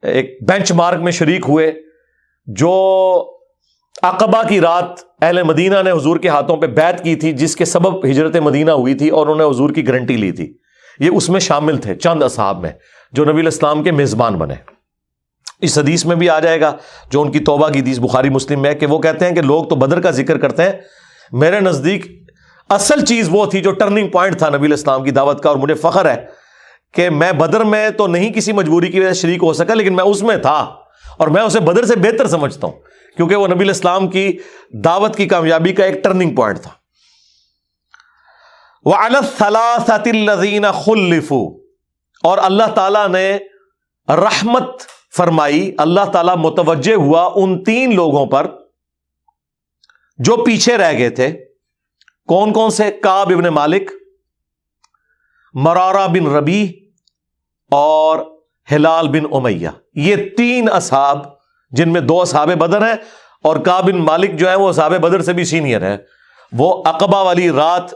[0.03, 1.73] ایک بینچ مارک میں شریک ہوئے،
[2.47, 3.42] جو
[4.03, 7.65] اقبا کی رات اہل مدینہ نے حضور کے ہاتھوں پہ بیت کی تھی، جس کے
[7.65, 10.55] سبب ہجرت مدینہ ہوئی تھی اور انہوں نے حضور کی گارنٹی لی تھی۔
[10.99, 12.73] یہ اس میں شامل تھے، چند اصحاب میں،
[13.13, 14.55] جو نبی الاسلام کے میزبان بنے۔
[15.61, 16.77] اس حدیث میں بھی آ جائے گا،
[17.11, 19.65] جو ان کی توبہ کی حدیث بخاری مسلم میں کہ وہ کہتے ہیں کہ لوگ
[19.65, 20.73] تو بدر کا ذکر کرتے ہیں۔
[21.33, 22.07] میرے نزدیک
[22.69, 25.75] اصل چیز وہ تھی جو ٹرننگ پوائنٹ تھا نبی الاسلام کی دعوت کا، اور مجھے
[25.75, 26.27] فخر ہے
[26.95, 29.97] کہ میں بدر میں تو نہیں کسی مجبوری کی وجہ سے شریک ہو سکا، لیکن
[29.97, 30.75] میں اس میں تھا۔
[31.19, 32.75] اور میں اسے بدر سے بہتر سمجھتا ہوں۔
[33.17, 34.39] کیونکہ وہ نبی الاسلام کی
[34.85, 36.71] دعوت کی کامیابی کا ایک ٹرننگ پوائنٹ تھا۔
[38.85, 41.49] وہ الزین خلفو
[42.23, 43.39] اور اللہ تعالیٰ نے
[44.09, 44.83] رحمت
[45.17, 48.47] فرمائی، اللہ تعالیٰ متوجہ ہوا ان تین لوگوں پر
[50.19, 51.45] جو پیچھے رہ گئے تھے۔
[52.29, 53.91] کون کون سے؟ کاب ابن مالک
[55.55, 56.73] مرارا بن ربی
[57.71, 58.19] اور
[58.73, 61.42] ہلال بن امیہ۔ یہ تین اصحاب
[61.73, 62.95] جن میں دو اصحاب بدر ہیں
[63.43, 65.97] اور کا بن مالک جو ہے وہ اصحاب بدر سے بھی سینئر ہے
[66.53, 67.91] وہ اقبا والی رات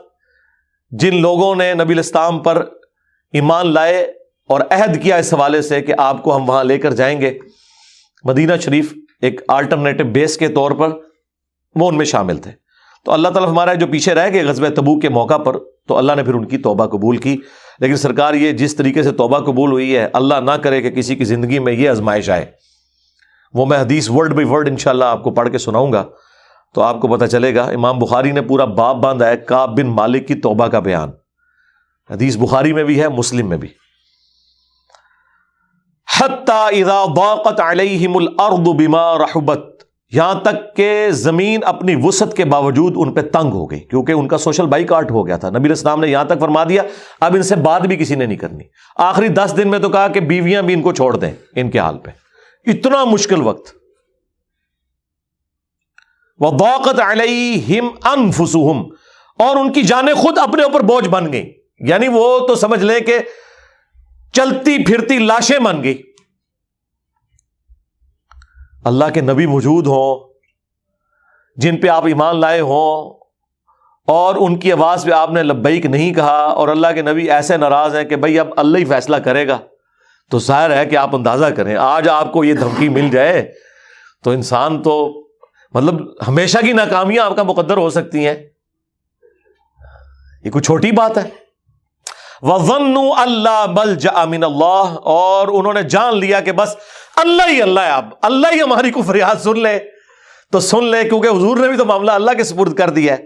[0.91, 2.65] جن لوگوں نے نبی الاسلام پر
[3.33, 4.03] ایمان لائے
[4.49, 7.39] اور عہد کیا اس حوالے سے کہ آپ کو ہم وہاں لے کر جائیں گے۔
[8.25, 10.89] مدینہ شریف ایک آلٹرنیٹو بیس کے طور پر
[11.75, 12.51] وہ ان میں شامل تھے۔
[13.05, 15.57] تو اللہ تعالیٰ ہمارا جو پیچھے رہ گئے غزب تبو کے موقع پر،
[15.89, 17.37] تو اللہ نے پھر ان کی توبہ قبول کی۔
[17.79, 21.17] لیکن سرکار یہ جس طریقے سے توبہ قبول ہوئی ہے، اللہ نہ کرے کہ کسی
[21.17, 22.47] کی زندگی میں یہ آزمائش آئے۔
[23.57, 26.05] وہ میں حدیث ورڈ بائی ورڈ ان شاء اللہ آپ کو پڑھ کے سناؤں گا۔
[26.75, 29.87] تو آپ کو پتا چلے گا، امام بخاری نے پورا باپ باندھا ہے کاب بن
[29.87, 31.11] مالک کی توبہ کا بیان۔
[32.11, 33.69] حدیث بخاری میں بھی ہے، مسلم میں بھی۔
[38.73, 39.65] بما رحبت،
[40.13, 44.29] یہاں تک کہ زمین اپنی وسط کے باوجود ان پہ تنگ ہو گئی، کیونکہ ان
[44.29, 46.83] کا سوشل بائی کاٹ ہو گیا تھا۔ نبی اسلام نے یہاں تک فرما دیا،
[47.21, 48.65] اب ان سے بات بھی کسی نے نہیں کرنی۔
[48.97, 51.79] آخری دس دن میں تو کہا کہ بیویاں بھی ان کو چھوڑ دیں ان کے
[51.79, 52.26] حال پہ۔
[52.67, 53.75] اتنا مشکل وقت۔
[56.41, 58.85] وہ باقت علیہم انفسہم۔
[59.39, 63.01] اور ان کی جانیں خود اپنے اوپر بوجھ بن گئی یعنی وہ تو سمجھ لیں
[63.01, 63.19] کہ
[64.33, 66.03] چلتی پھرتی لاشیں بن گئی
[68.85, 70.35] اللہ کے نبی موجود ہوں،
[71.57, 73.25] جن پہ آپ ایمان لائے ہوں،
[74.07, 77.57] اور ان کی آواز پہ آپ نے لبیک نہیں کہا، اور اللہ کے نبی ایسے
[77.57, 79.59] ناراض ہیں کہ بھائی اب اللہ ہی فیصلہ کرے گا۔
[80.31, 83.53] تو ظاہر ہے کہ آپ اندازہ کریں، آج آپ کو یہ دھمکی مل جائے
[84.25, 85.27] تو انسان تو
[85.75, 88.35] مطلب ہمیشہ کی ناکامیاں آپ کا مقدر ہو سکتی ہیں۔
[90.45, 91.47] یہ کوئی چھوٹی بات ہے۔
[93.17, 96.77] اللہ بل جامن اللہ اور انہوں نے جان لیا کہ بس
[97.17, 99.79] اللہ ہی اللہ ہے اب، اللہ ہی ہماری کو فریاد سن لے۔
[100.53, 103.25] تو سن لے، کیونکہ حضور نے بھی تو معاملہ اللہ کے سپرد کر دیا ہے۔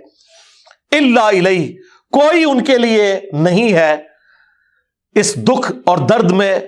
[0.99, 1.73] اللہ
[2.13, 3.97] کوئی ان کے لیے نہیں ہے۔
[5.15, 6.61] اس دکھ اور درد میں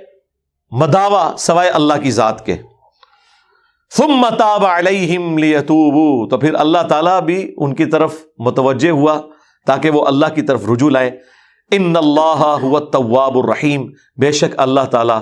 [0.72, 2.56] مداوا سوائے اللہ کی ذات کے۔
[3.96, 9.20] ثم متاب علیہم لیتوبو تو پھر اللہ تعالیٰ بھی ان کی طرف متوجہ ہوا
[9.66, 11.10] تاکہ وہ اللہ کی طرف رجوع لائے
[11.70, 13.86] ان اللہ هو التواب الرحیم
[14.20, 15.20] بے شک اللہ تعالیٰ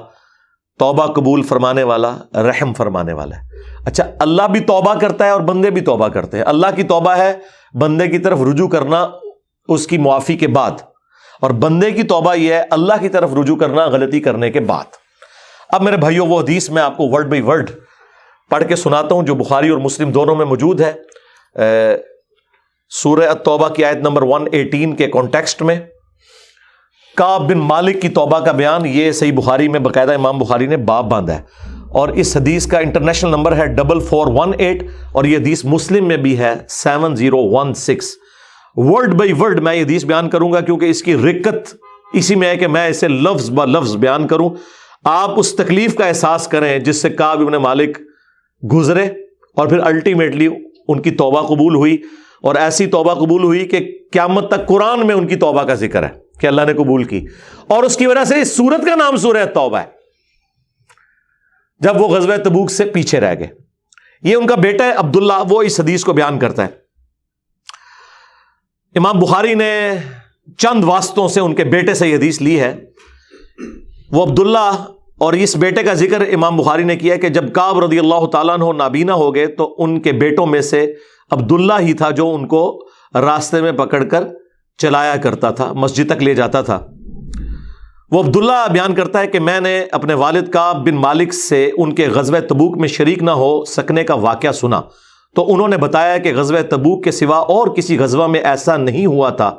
[0.79, 3.43] توبہ قبول فرمانے والا، رحم فرمانے والا ہے۔
[3.87, 7.11] اچھا اللہ بھی توبہ کرتا ہے اور بندے بھی توبہ کرتے ہیں۔ اللہ کی توبہ
[7.11, 7.39] ہے،
[7.75, 9.07] بندے کی طرف رجوع کرنا
[9.69, 10.71] اس کی معافی کے بعد۔
[11.41, 15.10] اور بندے کی توبہ یہ ہے، اللہ کی طرف رجوع کرنا غلطی کرنے کے بعد۔
[15.73, 17.71] اب میرے بھائیوں، وہ حدیث میں آپ کو ورڈ بائی ورڈ
[18.51, 20.93] پڑھ کے سناتا ہوں، جو بخاری اور مسلم دونوں میں موجود ہے۔
[22.91, 25.81] سورہ التوبہ کی آیت نمبر 118 کے کانٹیکسٹ میں۔
[27.17, 30.77] کا بن مالک کی توبہ کا بیان، یہ صحیح بخاری میں باقاعدہ امام بخاری نے
[30.77, 31.43] باپ باندھا ہے۔
[31.89, 36.09] اور اس حدیث کا انٹرنیشنل نمبر ہے ڈبل فور ون ایٹ اور یہ حدیث مسلم
[36.09, 38.17] میں بھی ہے seven zero one six
[38.77, 41.75] word by word میں یہ حدیث بیان کروں گا، کیونکہ اس کی رکت
[42.13, 44.51] اسی میں ہے کہ میں اسے لفظ ب لفظ بیان کروں۔
[45.05, 47.99] آپ اس تکلیف کا احساس کریں جس سے کاب ابن مالک
[48.73, 49.05] گزرے
[49.57, 50.49] اور پھر الٹیمیٹلی
[50.89, 51.97] ان کی توبہ قبول ہوئی
[52.43, 56.03] اور ایسی توبہ قبول ہوئی کہ قیامت تک قرآن میں ان کی توبہ کا ذکر
[56.03, 56.09] ہے
[56.41, 57.27] کہ اللہ نے قبول کی
[57.67, 59.87] اور اس کی وجہ سے اس سورت کا نام سورہ توبہ ہے۔
[61.79, 63.49] جب وہ غزوہ تبوک سے پیچھے رہ گئے۔
[64.23, 66.69] یہ ان کا بیٹا ہے عبداللہ، وہ اس حدیث کو بیان کرتا ہے۔
[68.95, 69.91] امام بخاری نے
[70.59, 72.81] چند واسطوں سے ان کے بیٹے سے یہ حدیث لی ہے۔
[74.13, 74.73] وہ عبداللہ
[75.19, 78.73] اور اس بیٹے کا ذکر امام بخاری نے کیا کہ جب کاب رضی اللہ تعالیٰ
[78.73, 80.93] نابینا ہو گئے تو ان کے بیٹوں میں سے
[81.31, 82.81] عبداللہ ہی تھا جو ان کو
[83.15, 84.25] راستے میں پکڑ کر
[84.79, 86.87] چلایا کرتا تھا، مسجد تک لے جاتا تھا۔
[88.11, 91.95] وہ عبداللہ بیان کرتا ہے کہ میں نے اپنے والد کا بن مالک سے ان
[91.95, 94.81] کے غزب تبوک میں شریک نہ ہو سکنے کا واقعہ سنا۔
[95.35, 99.07] تو انہوں نے بتایا کہ غزب تبوک کے سوا اور کسی غزوہ میں ایسا نہیں
[99.07, 99.57] ہوا تھا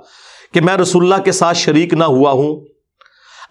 [0.53, 2.70] کہ میں رسول اللہ کے ساتھ شریک نہ ہوا ہوں۔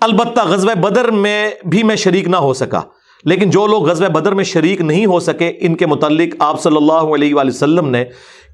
[0.00, 2.80] البتہ غزب بدر میں بھی میں شریک نہ ہو سکا۔
[3.24, 6.76] لیکن جو لوگ غزب بدر میں شریک نہیں ہو سکے، ان کے متعلق آپ صلی
[6.76, 8.04] اللہ علیہ وآلہ وسلم نے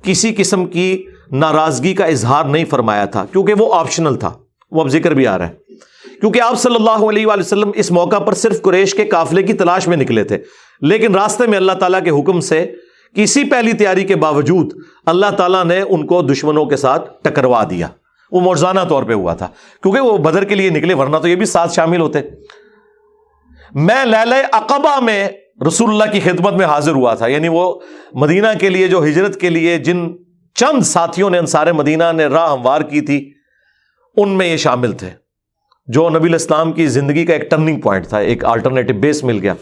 [0.03, 4.33] کسی قسم کی ناراضگی کا اظہار نہیں فرمایا تھا، کیونکہ وہ آپشنل تھا۔
[4.71, 5.55] وہ اب ذکر بھی آ رہا ہے۔
[6.21, 9.53] کیونکہ آپ صلی اللہ علیہ وآلہ وسلم اس موقع پر صرف قریش کے قافلے کی
[9.53, 10.39] تلاش میں نکلے تھے۔
[10.81, 12.73] لیکن راستے میں اللہ تعالیٰ کے حکم سے
[13.15, 14.73] کسی پہلی تیاری کے باوجود
[15.07, 17.89] اللہ تعالیٰ نے ان کو دشمنوں کے ساتھ ٹکروا دیا۔
[18.37, 19.49] وہ مرزانہ طور پہ ہوا تھا۔
[19.83, 22.19] کیونکہ وہ بدر کے لیے نکلے، ورنہ تو یہ بھی ساتھ شامل ہوتے۔
[23.75, 25.29] میں لیل اقبا میں
[25.69, 27.81] رسول اللہ کی خدمت میں حاضر ہوا تھا۔ یعنی وہ
[28.13, 30.09] مدینہ کے لیے، جو ہجرت کے لیے جن
[30.55, 33.33] چند ساتھیوں نے انصار مدینہ نے راہ ہموار کی تھی،
[34.17, 35.11] ان میں یہ شامل تھے۔
[35.87, 39.55] جو نبی الاسلام کی زندگی کا ایک ٹرننگ پوائنٹ تھا، ایک آلٹرنیٹو بیس مل گیا۔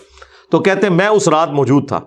[0.51, 2.01] تو کہتے ہیں، میں اس رات موجود تھا۔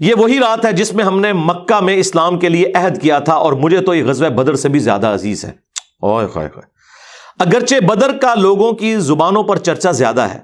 [0.00, 3.18] یہ وہی رات ہے جس میں ہم نے مکہ میں اسلام کے لیے عہد کیا
[3.18, 5.50] تھا اور مجھے تو یہ غزوہ بدر سے بھی زیادہ عزیز ہے۔
[6.02, 6.64] اوے خواہ خواہ
[7.38, 10.38] اگرچہ بدر کا لوگوں کی زبانوں پر چرچا زیادہ ہے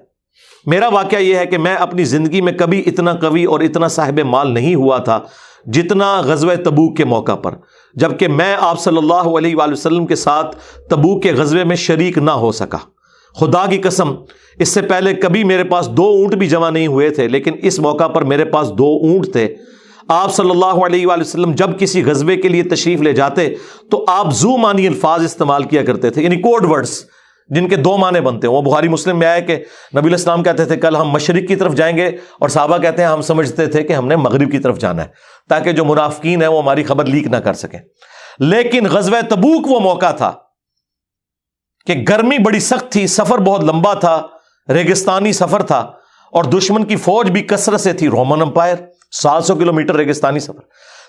[0.67, 4.21] میرا واقعہ یہ ہے کہ میں اپنی زندگی میں کبھی اتنا قوی اور اتنا صاحب
[4.21, 5.21] مال نہیں ہوا تھا
[5.67, 7.55] جتنا غزوہ تبوک کے موقع پر
[7.95, 10.57] جبکہ میں آپ صلی اللہ علیہ وآلہ وسلم کے ساتھ
[10.91, 12.79] تبوک کے غزوے میں شریک نہ ہو سکا۔
[13.41, 14.15] خدا کی قسم،
[14.59, 17.79] اس سے پہلے کبھی میرے پاس دو اونٹ بھی جمع نہیں ہوئے تھے، لیکن اس
[17.79, 19.55] موقع پر میرے پاس دو اونٹ تھے۔
[20.09, 23.49] آپ صلی اللہ علیہ وآلہ وسلم جب کسی غزبے کے لیے تشریف لے جاتے،
[23.91, 27.05] تو آپ زو مانی الفاظ استعمال کیا کرتے تھے یعنی کوڈ ورڈز
[27.49, 29.57] جن کے دو معنی بنتے۔ ہیں وہ بخاری مسلم میں آئے کہ
[29.97, 32.07] نبی الاسلام کہتے تھے، کل ہم مشرق کی طرف جائیں گے
[32.41, 35.09] اور صحابہ کہتے ہیں، ہم سمجھتے تھے کہ ہم نے مغرب کی طرف جانا ہے،
[35.49, 37.79] تاکہ جو منافقین ہیں وہ ہماری خبر لیک نہ کر سکیں۔
[38.39, 40.33] لیکن غزوہ تبوک وہ موقع تھا
[41.87, 44.23] کہ گرمی بڑی سخت تھی، سفر بہت لمبا تھا،
[44.69, 45.79] ریگستانی سفر تھا،
[46.33, 48.77] اور دشمن کی فوج بھی کثرت سے تھی، رومن امپائر،
[49.11, 50.61] سات سو کلو میٹر ریگستانی سفر۔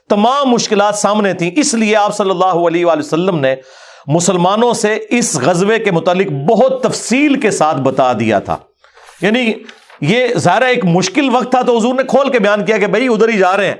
[0.09, 3.55] تمام مشکلات سامنے تھیں، اس لیے آپ صلی اللہ علیہ وآلہ وسلم نے
[4.07, 8.57] مسلمانوں سے اس غزبے کے متعلق بہت تفصیل کے ساتھ بتا دیا تھا۔
[9.21, 9.53] یعنی
[10.01, 13.07] یہ ظاہر ایک مشکل وقت تھا تو حضور نے کھول کے بیان کیا کہ بھائی
[13.07, 13.75] ادھر ہی جا رہے ہیں۔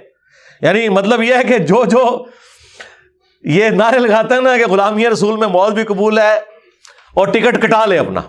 [0.61, 2.25] یعنی مطلب یہ ہے کہ جو جو
[3.43, 6.56] یہ نعرے لگاتے ہیں نا کہ غلامی رسول میں موت بھی قبول ہے۔
[7.17, 8.21] اور ٹکٹ کٹا لے اپنا۔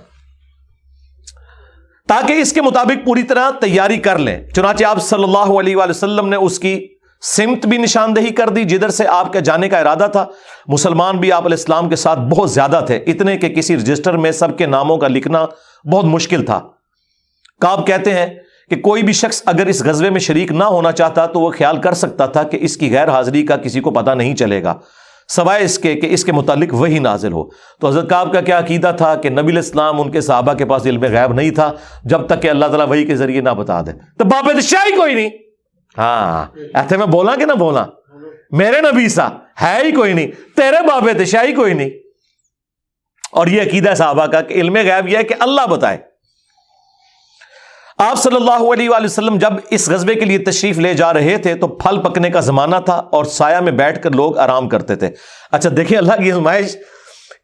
[2.09, 5.90] تاکہ اس کے مطابق پوری طرح تیاری کر لیں۔ چنانچہ آپ صلی اللہ علیہ وآلہ
[5.90, 6.88] وسلم نے اس کی
[7.22, 10.27] سمت بھی نشاندہی کر دی، جدھر سے آپ کے جانے کا ارادہ تھا۔
[10.66, 14.33] مسلمان بھی آپ علیہ السلام کے ساتھ بہت زیادہ تھے۔ اتنے کہ کسی رجسٹر میں
[14.33, 15.46] سب کے ناموں کا لکھنا
[15.92, 16.61] بہت مشکل تھا۔
[17.61, 18.27] کاب کہتے ہیں
[18.70, 21.81] کہ کوئی بھی شخص اگر اس غزبے میں شریک نہ ہونا چاہتا تو وہ خیال
[21.81, 24.74] کر سکتا تھا کہ اس کی غیر حاضری کا کسی کو پتہ نہیں چلے گا۔
[25.29, 28.59] سوائے اس کے کہ اس کے متعلق وہی نازل ہو۔ تو حضرت کعب کا کیا
[28.59, 31.73] عقیدہ تھا کہ نبی الاسلام ان کے صحابہ کے پاس علم غیب نہیں تھا،
[32.05, 35.14] جب تک کہ اللہ تعالیٰ وہی کے ذریعے نہ بتا دے۔ تو باپ شاہی کوئی
[35.14, 35.31] نہیں۔
[35.99, 37.85] ہاں ایسے میں بولا کہ نہ بولا
[38.51, 39.29] میرے نبی سا
[39.62, 41.91] ہے ہی کوئی نہیں، تیرے باب دشائی کوئی نہیں۔
[43.33, 46.08] اور یہ عقیدہ صحابہ کا کہ علم غیب یہ ہے کہ اللہ بتائے۔
[47.99, 51.39] آپ صلی اللہ علیہ وآلہ وسلم جب اس غزبے کے لیے تشریف لے جا رہے
[51.39, 54.97] تھے تو پھل پکنے کا زمانہ تھا اور سایہ میں بیٹھ کر لوگ آرام کرتے
[54.97, 55.11] تھے۔
[55.53, 56.77] اچھا دیکھیں اللہ کی نمائش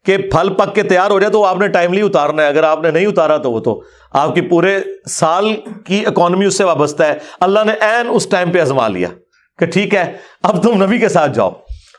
[0.05, 2.81] کہ پھل پک کے تیار ہو جائے تو آپ نے ٹائملی اتارنا ہے۔ اگر آپ
[2.81, 7.03] نے نہیں اتارا تو وہ تو آپ کی پورے سال کی اکانومی اس سے وابستہ
[7.03, 9.07] ہے۔ اللہ نے این اس ٹائم پہ ازما لیا
[9.59, 10.13] کہ ٹھیک ہے،
[10.43, 11.51] اب تم نبی کے ساتھ جاؤ۔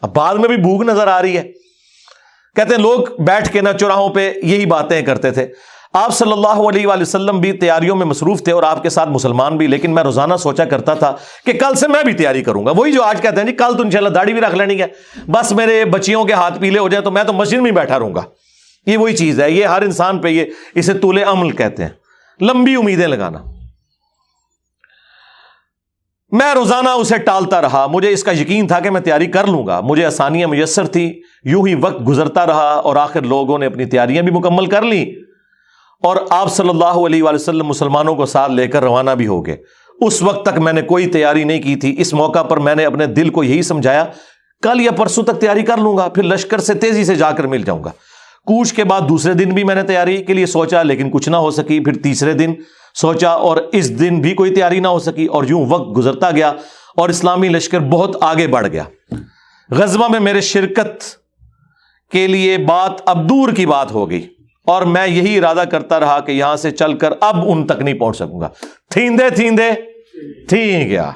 [0.02, 1.42] اب بعد میں بھی بھوک نظر آ رہی ہے۔
[2.56, 5.46] کہتے ہیں، لوگ بیٹھ کے نہ چوراہوں پہ یہی باتیں کرتے تھے۔
[5.96, 9.08] آپ صلی اللہ علیہ وآلہ وسلم بھی تیاریوں میں مصروف تھے اور آپ کے ساتھ
[9.08, 12.66] مسلمان بھی، لیکن میں روزانہ سوچا کرتا تھا کہ کل سے میں بھی تیاری کروں
[12.66, 14.86] گا۔ وہی جو آج کہتے ہیں جی کل تو انشاءاللہ داڑھی بھی رکھ لینی ہے۔
[15.26, 18.14] بس میرے بچیوں کے ہاتھ پیلے ہو جائیں تو میں تو مسجد میں بیٹھا رہوں
[18.14, 18.20] گا۔
[18.86, 21.90] یہ وہی چیز ہے، یہ ہر انسان پہ یہ، اسے طول عمل کہتے ہیں۔
[22.40, 23.38] لمبی امیدیں لگانا۔
[26.32, 29.66] میں روزانہ اسے ٹالتا رہا۔ مجھے اس کا یقین تھا کہ میں تیاری کر لوں
[29.66, 33.84] گا۔ مجھے آسانیاں میسر تھی یوں ہی وقت گزرتا رہا اور آخر لوگوں نے اپنی
[33.84, 35.25] تیاریاں بھی مکمل کر لی
[36.02, 39.46] اور آپ صلی اللہ علیہ وآلہ وسلم مسلمانوں کو ساتھ لے کر روانہ بھی ہو
[39.46, 39.56] گئے۔
[40.00, 42.84] اس وقت تک میں نے کوئی تیاری نہیں کی تھی۔ اس موقع پر میں نے
[42.84, 44.04] اپنے دل کو یہی سمجھایا،
[44.62, 47.46] کل یا پرسوں تک تیاری کر لوں گا، پھر لشکر سے تیزی سے جا کر
[47.46, 47.90] مل جاؤں گا۔
[48.46, 51.36] کوچ کے بعد دوسرے دن بھی میں نے تیاری کے لیے سوچا، لیکن کچھ نہ
[51.36, 52.54] ہو سکی۔ پھر تیسرے دن
[52.94, 56.52] سوچا اور اس دن بھی کوئی تیاری نہ ہو سکی۔ اور یوں وقت گزرتا گیا
[56.96, 58.82] اور اسلامی لشکر بہت آگے بڑھ گیا۔
[59.70, 61.04] غزبہ میں میرے شرکت
[62.10, 64.35] کے لیے بات اب دور کی بات ہو گئی۔
[64.66, 67.94] اور میں یہی ارادہ کرتا رہا کہ یہاں سے چل کر اب ان تک نہیں
[67.94, 68.48] پہنچ سکوں گا۔
[68.90, 69.70] تھیندے تھیندے۔
[70.48, 71.10] تھی گیا۔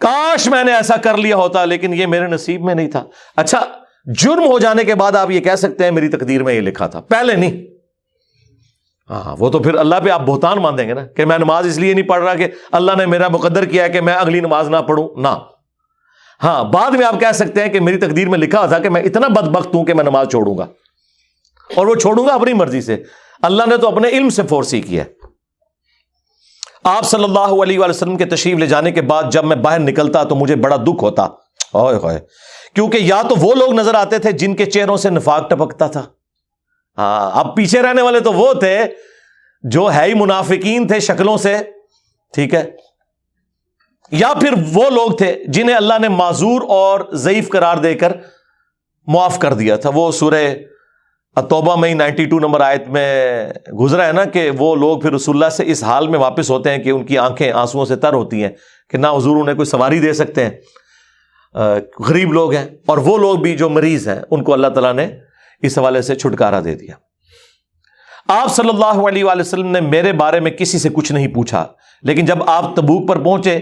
[0.00, 3.04] کاش میں نے ایسا کر لیا ہوتا، لیکن یہ میرے نصیب میں نہیں تھا۔
[3.36, 3.64] اچھا
[4.18, 6.86] جرم ہو جانے کے بعد آپ یہ کہہ سکتے ہیں میری تقدیر میں یہ لکھا
[6.86, 7.74] تھا۔ پہلے نہیں۔
[9.10, 11.66] ہاں وہ تو پھر اللہ پہ آپ بہتان مان دیں گے نا کہ میں نماز
[11.66, 14.68] اس لیے نہیں پڑھ رہا کہ اللہ نے میرا مقدر کیا کہ میں اگلی نماز
[14.68, 15.28] نہ پڑھوں۔ نہ۔
[16.42, 19.02] ہاں بعد میں آپ کہہ سکتے ہیں کہ میری تقدیر میں لکھا تھا کہ میں
[19.02, 20.66] اتنا بد بخت ہوں کہ میں نماز چھوڑوں گا۔
[21.74, 23.02] اور وہ چھوڑوں گا اپنی مرضی سے۔
[23.42, 25.04] اللہ نے تو اپنے علم سے فورسی کیا۔
[26.84, 30.22] آپ صلی اللہ علیہ وسلم کے تشریف لے جانے کے بعد جب میں باہر نکلتا
[30.22, 31.26] تو مجھے بڑا دکھ ہوتا۔
[31.74, 32.18] ہوئے۔
[32.74, 36.02] کیونکہ یا تو وہ لوگ نظر آتے تھے جن کے چہروں سے نفاق ٹپکتا تھا۔
[36.98, 38.84] ہاں اب پیچھے رہنے والے تو وہ تھے
[39.62, 41.58] جو ہے ہی منافقین تھے شکلوں سے۔
[42.34, 42.70] ٹھیک ہے۔
[44.10, 48.12] یا پھر وہ لوگ تھے جنہیں اللہ نے معذور اور ضعیف قرار دے کر
[49.06, 50.54] معاف کر دیا تھا۔ وہ سورہ
[51.42, 53.48] توبہ میں نائنٹی ٹو نمبر آیت میں
[53.80, 56.70] گزرا ہے نا کہ وہ لوگ پھر رسول اللہ سے اس حال میں واپس ہوتے
[56.70, 58.50] ہیں کہ ان کی آنکھیں آنسو سے تر ہوتی ہیں
[58.90, 60.50] کہ نہ حضور انہیں کوئی سواری دے سکتے ہیں۔
[62.08, 65.08] غریب لوگ ہیں اور وہ لوگ بھی جو مریض ہیں، ان کو اللہ تعالیٰ نے
[65.62, 66.94] اس حوالے سے چھٹکارا دے دیا۔
[68.28, 71.64] آپ صلی اللہ علیہ وسلم نے میرے بارے میں کسی سے کچھ نہیں پوچھا،
[72.02, 73.58] لیکن جب آپ تبوک پر پہنچے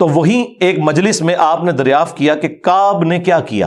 [0.00, 3.66] تو وہی ایک مجلس میں آپ نے دریافت کیا کہ کاب نے کیا کیا۔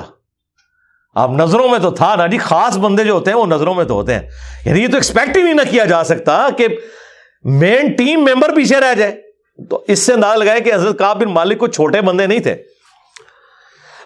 [1.16, 3.86] آپ نظروں میں تو تھا نا جی خاص بندے جو ہوتے ہیں وہ نظروں میں
[3.86, 4.22] تو ہوتے ہیں۔
[4.66, 6.68] یعنی یہ تو ایکسپیکٹ ہی نہیں نہ کیا جا سکتا کہ
[7.44, 9.22] مین ٹیم ممبر پیچھے رہ جائے۔
[9.70, 12.56] تو اس سے انداز لگائے کہ حضرت کاب بن مالک کو چھوٹے بندے نہیں تھے۔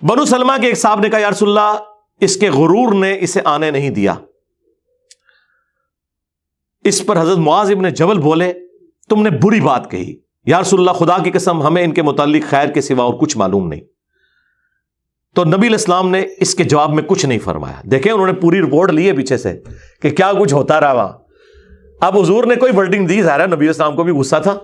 [0.01, 1.75] بنو سلمہ کے ایک صاحب نے کہا یارس اللہ،
[2.19, 4.13] اس کے غرور نے اسے آنے نہیں دیا۔
[6.83, 8.53] اس پر حضرت معاذ ابن جبل بولے،
[9.09, 10.15] تم نے بری بات کہی۔
[10.45, 13.67] یارس اللہ، خدا کی قسم، ہمیں ان کے متعلق خیر کے سوا اور کچھ معلوم
[13.67, 13.81] نہیں۔
[15.35, 18.61] تو نبی الاسلام نے اس کے جواب میں کچھ نہیں فرمایا۔ دیکھیں انہوں نے پوری
[18.61, 19.59] رپورٹ لی ہے پیچھے سے
[20.01, 21.13] کہ کیا کچھ ہوتا رہا وہاں۔
[22.01, 24.55] اب حضور نے کوئی ورڈنگ دی؟ ظاہر نبی الاسلام کو بھی غصہ تھا۔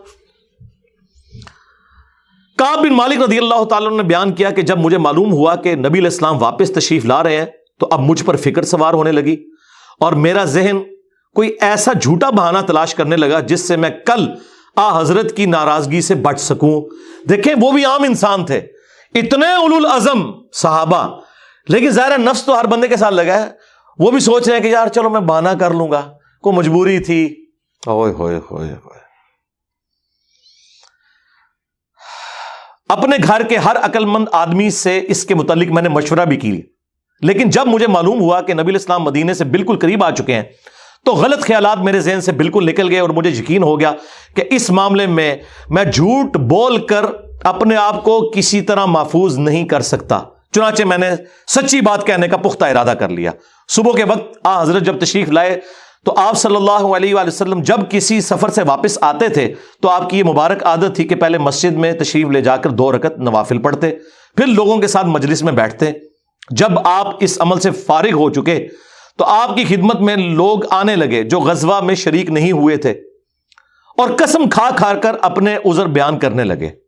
[2.58, 5.76] کاب بن مالک رضی اللہ تعالیٰ نے بیان کیا کہ جب مجھے معلوم ہوا کہ
[5.76, 7.46] نبی الاسلام واپس تشریف لا رہے ہیں،
[7.80, 9.44] تو اب مجھ پر فکر سوار ہونے لگی
[10.00, 10.78] اور میرا ذہن
[11.36, 14.28] کوئی ایسا جھوٹا بہانہ تلاش کرنے لگا جس سے میں کل
[14.76, 16.82] آ حضرت کی ناراضگی سے بچ سکوں۔
[17.30, 18.62] دیکھیں وہ بھی عام انسان تھے۔
[19.15, 21.19] اتنے اول العزم صحابہ،
[21.67, 23.50] لیکن ظاہر نفس تو ہر بندے کے ساتھ لگا ہے۔
[24.00, 27.00] وہ بھی سوچ رہے ہیں کہ یار چلو میں بہانا کر لوں گا۔ کوئی مجبوری
[27.00, 27.45] تھی۔
[27.88, 29.00] ہوئے ہوئے ہوئے ہوئے۔
[32.89, 36.38] اپنے گھر کے ہر عقل مند آدمی سے اس کے متعلق میں نے مشورہ بھی
[36.38, 36.62] کی
[37.21, 40.43] لیکن جب مجھے معلوم ہوا کہ نبی اسلام مدینے سے بالکل قریب آ چکے ہیں،
[41.06, 43.91] تو غلط خیالات میرے ذہن سے بالکل نکل گئے اور مجھے یقین ہو گیا
[44.36, 45.38] کہ اس معاملے میں
[45.69, 47.06] میں جھوٹ بول کر
[47.44, 50.20] اپنے آپ کو کسی طرح محفوظ نہیں کر سکتا۔
[50.54, 51.10] چنانچہ میں نے
[51.48, 53.32] سچی بات کہنے کا پختہ ارادہ کر لیا۔
[53.70, 55.60] صبح کے وقت آ حضرت جب تشریف لائے
[56.06, 59.90] تو آپ صلی اللہ علیہ وآلہ وسلم جب کسی سفر سے واپس آتے تھے تو
[59.90, 62.92] آپ کی یہ مبارک عادت تھی کہ پہلے مسجد میں تشریف لے جا کر دو
[62.92, 63.92] رکت نوافل پڑھتے،
[64.38, 65.92] پھر لوگوں کے ساتھ مجلس میں بیٹھتے۔
[66.50, 68.68] جب آپ اس عمل سے فارغ ہو چکے
[69.18, 72.92] تو آپ کی خدمت میں لوگ آنے لگے جو غزوہ میں شریک نہیں ہوئے تھے
[73.98, 76.81] اور قسم کھا کھا کر اپنے عذر بیان کرنے لگے۔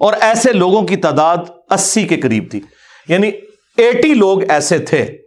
[0.00, 1.36] اور ایسے لوگوں کی تعداد
[1.70, 2.60] اسی کے قریب تھی۔
[3.08, 3.30] یعنی
[3.76, 5.18] ایٹی لوگ ایسے تھے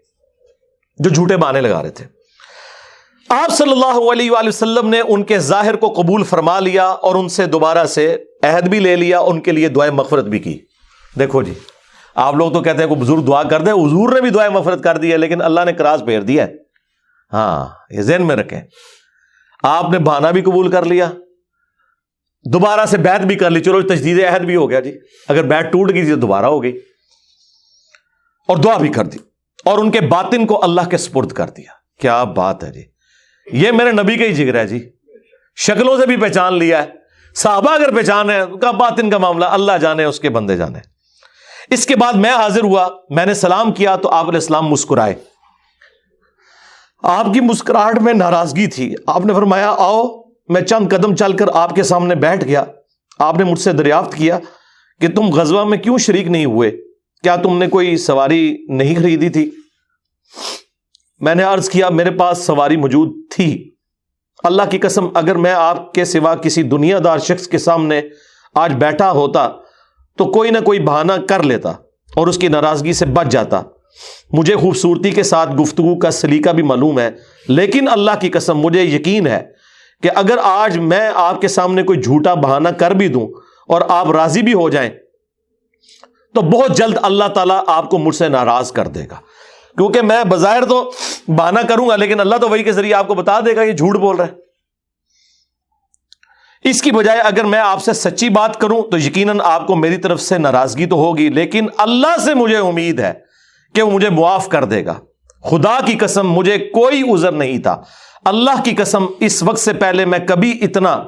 [0.98, 2.06] جو جھوٹے بانے لگا رہے تھے۔
[3.30, 7.16] آپ صلی اللہ علیہ وآلہ وسلم نے ان کے ظاہر کو قبول فرما لیا اور
[7.16, 10.60] ان سے دوبارہ سے عہد بھی لے لیا، ان کے لیے دعائیں مغفرت بھی کی۔
[11.20, 11.54] دیکھو جی
[12.16, 14.84] آپ لوگ تو کہتے ہیں کہ بزرگ دعا کر دے حضور نے بھی دعائیں مغفرت
[14.84, 16.54] کر دی ہے، لیکن اللہ نے کراس پھیر دیا ہے۔
[17.34, 18.62] ہاں یہ ذہن میں رکھیں۔
[19.64, 21.12] آپ نے بہانا بھی قبول کر لیا۔
[22.46, 24.98] دوبارہ سے بیت بھی کر لی۔ چلو، تجدید عہد بھی ہو گیا جی۔
[25.28, 26.78] اگر بیت ٹوٹ گئی تو دوبارہ ہو گئی۔
[28.48, 29.18] اور دعا بھی کر دی۔
[29.66, 32.84] اور ان کے باطن کو اللہ کے سپرد کر دیا۔ کیا بات ہے جی۔
[33.52, 34.90] یہ میرے نبی کا ہی جگر ہے جی۔
[35.56, 36.90] شکلوں سے بھی پہچان لیا ہے۔
[37.36, 40.80] صحابہ اگر پہچان ہے کا باطن کا معاملہ اللہ جانے، اس کے بندے جانے۔
[41.70, 45.14] اس کے بعد میں حاضر ہوا، میں نے سلام کیا تو آپ علیہ السلام مسکرائے۔
[47.04, 51.46] آپ کی مسکراہٹ میں ناراضگی تھی۔ آپ نے فرمایا، آؤ میں چند قدم چل کر
[51.54, 52.64] آپ کے سامنے بیٹھ گیا۔
[53.20, 54.40] آپ نے مجھ سے دریافت کیا
[55.02, 56.72] کہ تم غزوہ میں کیوں شریک نہیں ہوئے؟
[57.24, 59.52] کیا تم نے کوئی سواری نہیں خریدی تھی؟
[61.20, 63.72] میں نے عرض کیا، میرے پاس سواری موجود تھی۔
[64.44, 68.02] اللہ کی قسم، اگر میں آپ کے سوا کسی دنیا دار شخص کے سامنے
[68.56, 69.50] آج بیٹھا ہوتا
[70.18, 71.70] تو کوئی نہ کوئی بہانہ کر لیتا
[72.16, 73.62] اور اس کی ناراضگی سے بچ جاتا۔
[74.32, 77.12] مجھے خوبصورتی کے ساتھ گفتگو کا سلیقہ بھی معلوم ہے،
[77.48, 79.59] لیکن اللہ کی قسم، مجھے یقین ہے
[80.02, 83.28] کہ اگر آج میں آپ کے سامنے کوئی جھوٹا بہانہ کر بھی دوں
[83.68, 84.90] اور آپ راضی بھی ہو جائیں،
[86.36, 89.16] تو بہت جلد اللہ تعالیٰ آپ کو مجھ سے ناراض کر دے گا۔
[89.78, 90.92] کیونکہ میں بظاہر تو
[91.28, 93.72] بہانہ کروں گا، لیکن اللہ تو وہی کے ذریعے آپ کو بتا دے گا، یہ
[93.72, 94.32] جھوٹ بول رہا ہے۔
[96.70, 99.98] اس کی بجائے اگر میں آپ سے سچی بات کروں تو یقیناً آپ کو میری
[99.98, 103.14] طرف سے ناراضگی تو ہوگی، لیکن اللہ سے مجھے امید ہے
[103.76, 104.94] کہ وہ مجھے معاف کر دے گا۔
[105.50, 107.82] خدا کی قسم، مجھے کوئی عذر نہیں تھا۔
[108.26, 111.04] اللہ کی قسم اس وقت سے پہلے میں کبھی اتنا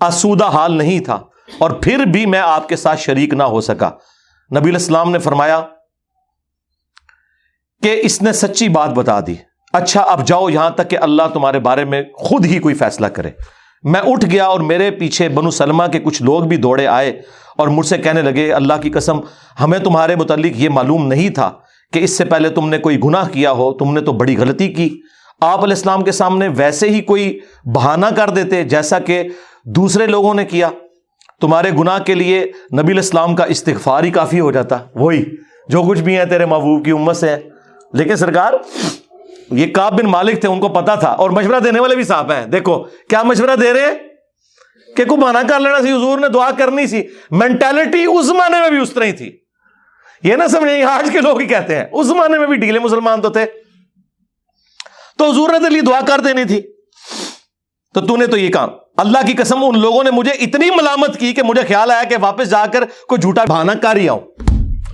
[0.00, 1.18] آسودہ حال نہیں تھا
[1.58, 3.90] اور پھر بھی میں آپ کے ساتھ شریک نہ ہو سکا۔
[4.58, 5.60] نبی الاسلام نے فرمایا
[7.82, 9.34] کہ اس نے سچی بات بتا دی۔
[9.72, 13.30] اچھا اب جاؤ یہاں تک کہ اللہ تمہارے بارے میں خود ہی کوئی فیصلہ کرے۔
[13.82, 17.22] میں اٹھ گیا اور میرے پیچھے بنو سلمہ کے کچھ لوگ بھی دوڑے آئے
[17.56, 19.20] اور مجھ سے کہنے لگے، اللہ کی قسم،
[19.60, 21.52] ہمیں تمہارے متعلق یہ معلوم نہیں تھا
[21.92, 24.72] کہ اس سے پہلے تم نے کوئی گناہ کیا ہو، تم نے تو بڑی غلطی
[24.72, 25.02] کی۔
[25.40, 29.28] آپ علیہ السلام کے سامنے ویسے ہی کوئی بہانہ کر دیتے جیسا کہ
[29.64, 30.68] دوسرے لوگوں نے کیا،
[31.40, 35.24] تمہارے گناہ کے لیے نبی الاسلام کا استغفار ہی کافی ہو جاتا۔ وہی
[35.68, 37.40] جو کچھ بھی ہے تیرے محبوب کی امت سے ہے
[37.92, 38.52] لیکن سرکار،
[39.50, 42.32] یہ کاب بن مالک تھے، ان کو پتا تھا اور مشورہ دینے والے بھی صاحب
[42.32, 43.94] ہیں۔ دیکھو، کیا مشورہ دے رہے ہیں؟
[44.96, 48.70] کہ کو مانا کر لینا سی، حضور نے دعا کرنی سی۔ مینٹلٹی اس زمانے میں
[48.70, 49.36] بھی اس طرح ہی تھی۔
[50.22, 53.22] یہ نہ سمجھے آج کے لوگ ہی کہتے ہیں، اس زمانے میں بھی ڈھیلے مسلمان
[53.22, 53.65] تو تھے۔
[55.18, 56.62] تو حضور نے لیے دعا کر دینی تھی۔
[57.94, 61.18] تو تو نے تو یہ کام اللہ کی قسم، ان لوگوں نے مجھے اتنی ملامت
[61.18, 64.20] کی کہ مجھے خیال آیا کہ واپس جا کر کوئی جھوٹا بہانا کر ہی آؤں۔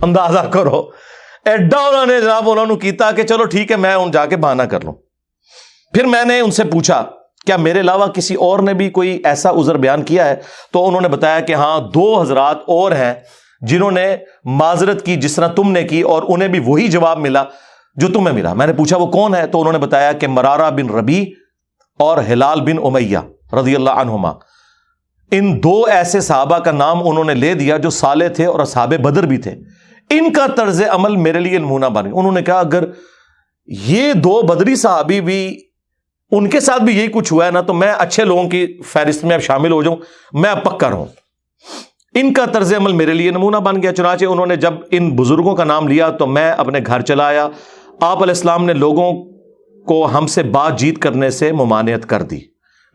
[0.02, 0.90] اندازہ کرو،
[1.44, 4.36] ایڈا انہوں نے جناب انہوں نے کیتا کہ چلو ٹھیک ہے، میں ان جا کے
[4.36, 4.92] بہانا کر لوں۔
[5.94, 7.04] پھر میں نے ان سے پوچھا،
[7.46, 10.36] کیا میرے علاوہ کسی اور نے بھی کوئی ایسا عذر بیان کیا ہے؟
[10.72, 13.14] تو انہوں نے بتایا کہ ہاں دو حضرات اور ہیں
[13.60, 17.44] جنہوں نے معذرت کی جس طرح تم نے کی اور انہیں بھی وہی جواب ملا۔
[17.94, 20.70] جو تمہیں ملا۔ میں نے پوچھا، وہ کون ہے؟ تو انہوں نے بتایا کہ مرارا
[20.70, 21.26] بن ربی
[21.98, 23.18] اور ہلال بن امیہ
[23.54, 24.32] رضی اللہ عنہما۔
[25.30, 28.94] ان دو ایسے صحابہ کا نام انہوں نے لے دیا جو سالے تھے اور صحاب
[28.94, 29.54] بدر بھی تھے۔
[30.10, 32.84] ان کا طرز عمل میرے لیے نمونہ بن انہوں نے کہا، اگر
[33.66, 35.58] یہ دو بدری صحابی بھی،
[36.30, 39.24] ان کے ساتھ بھی یہی کچھ ہوا ہے نا، تو میں اچھے لوگوں کی فہرست
[39.24, 39.96] میں اب شامل ہو جاؤں،
[40.32, 41.06] میں اب پکا رہوں۔
[42.14, 45.56] ان کا طرز عمل میرے لیے نمونہ بن گیا۔ چنانچہ انہوں نے جب ان بزرگوں
[45.56, 47.48] کا نام لیا، تو میں اپنے گھر چلا آیا۔
[48.02, 49.12] آپ علیہ السلام نے لوگوں
[49.84, 52.40] کو ہم سے بات جیت کرنے سے ممانعت کر دی۔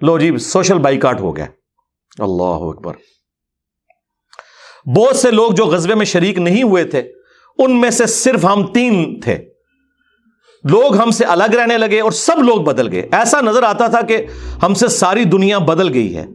[0.01, 1.45] لو جی سوشل بائی کاٹ ہو گیا۔
[2.19, 2.93] اللہ اکبر۔
[4.95, 6.99] بہت سے لوگ جو غزبے میں شریک نہیں ہوئے تھے،
[7.57, 9.37] ان میں سے صرف ہم تین تھے۔
[10.63, 14.01] لوگ ہم سے الگ رہنے لگے اور سب لوگ بدل گئے۔ ایسا نظر آتا تھا
[14.01, 14.25] کہ
[14.63, 16.25] ہم سے ساری دنیا بدل گئی ہے۔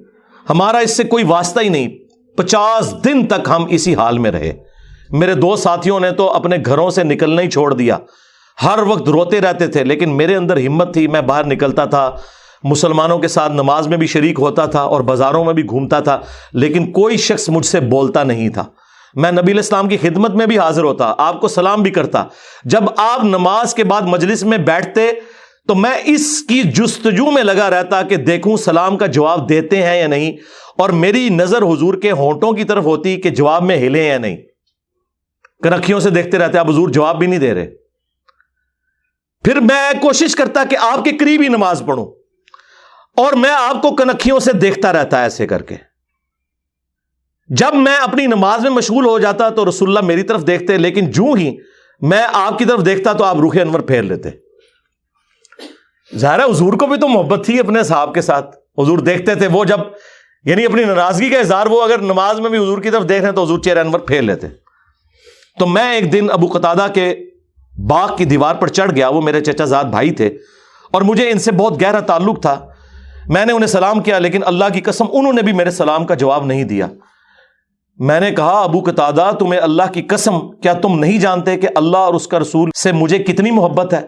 [0.50, 1.88] ہمارا اس سے کوئی واسطہ ہی نہیں۔
[2.36, 4.52] پچاس دن تک ہم اسی حال میں رہے۔
[5.10, 7.98] میرے دو ساتھیوں نے تو اپنے گھروں سے نکلنا ہی چھوڑ دیا۔
[8.58, 12.10] ہر وقت روتے رہتے تھے، لیکن میرے اندر ہمت تھی، میں باہر نکلتا تھا،
[12.64, 16.18] مسلمانوں کے ساتھ نماز میں بھی شریک ہوتا تھا اور بازاروں میں بھی گھومتا تھا،
[16.52, 18.64] لیکن کوئی شخص مجھ سے بولتا نہیں تھا۔
[19.14, 22.24] میں نبی الاسلام کی خدمت میں بھی حاضر ہوتا، آپ کو سلام بھی کرتا۔
[22.64, 25.10] جب آپ نماز کے بعد مجلس میں بیٹھتے،
[25.68, 29.98] تو میں اس کی جستجو میں لگا رہتا کہ دیکھوں سلام کا جواب دیتے ہیں
[30.00, 30.32] یا نہیں،
[30.78, 34.36] اور میری نظر حضور کے ہونٹوں کی طرف ہوتی کہ جواب میں ہلے یا نہیں۔
[35.62, 37.81] کنکھیوں سے دیکھتے رہتے آپ حضور جواب بھی نہیں دے رہے۔
[39.44, 42.06] پھر میں کوشش کرتا کہ آپ کے قریب ہی نماز پڑھوں
[43.16, 45.74] اور میں آپ کو کنکھیوں سے دیکھتا رہتا ایسے کر کے۔
[47.48, 51.10] جب میں اپنی نماز میں مشغول ہو جاتا تو رسول اللہ میری طرف دیکھتے، لیکن
[51.10, 51.56] جو ہی
[52.00, 54.28] میں آپ کی طرف دیکھتا تو آپ روح انور پھیر لیتے۔
[56.16, 59.64] ظاہر حضور کو بھی تو محبت تھی اپنے صاحب کے ساتھ۔ حضور دیکھتے تھے وہ
[59.64, 59.80] جب
[60.44, 63.32] یعنی اپنی ناراضگی کا اظہار، وہ اگر نماز میں بھی حضور کی طرف دیکھ رہے
[63.32, 64.46] تو حضور چہرے انور پھیر لیتے۔
[65.58, 67.31] تو میں ایک دن ابو قطادہ کے
[67.78, 70.26] باغ کی دیوار پر چڑھ گیا، وہ میرے چچا زاد بھائی تھے
[70.92, 72.66] اور مجھے ان سے بہت گہرا تعلق تھا۔
[73.26, 76.14] میں نے انہیں سلام کیا، لیکن اللہ کی قسم انہوں نے بھی میرے سلام کا
[76.14, 76.86] جواب نہیں دیا۔
[77.98, 81.96] میں نے کہا، ابو قطادہ تمہیں اللہ کی قسم، کیا تم نہیں جانتے کہ اللہ
[81.96, 84.00] اور اس کا رسول سے مجھے کتنی محبت ہے؟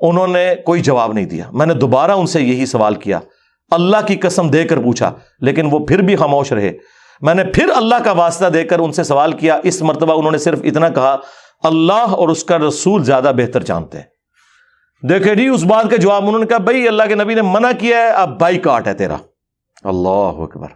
[0.00, 3.18] انہوں نے کوئی جواب نہیں دیا۔ میں نے دوبارہ ان سے یہی سوال کیا۔
[3.70, 6.72] اللہ کی قسم دے کر پوچھا، لیکن وہ پھر بھی خاموش رہے۔
[7.20, 10.32] میں نے پھر اللہ کا واسطہ دے کر ان سے سوال کیا۔ اس مرتبہ انہوں
[10.32, 11.16] نے صرف اتنا کہا
[11.62, 14.04] اللہ اور اس کا رسول زیادہ بہتر جانتے ہیں۔
[15.08, 17.70] دیکھے جی اس بات کا جواب انہوں نے کہا، بھائی، اللہ کے نبی نے منع
[17.78, 19.16] کیا ہے، اب بائی کاٹ ہے تیرا۔
[19.84, 20.68] اللہ اکبر۔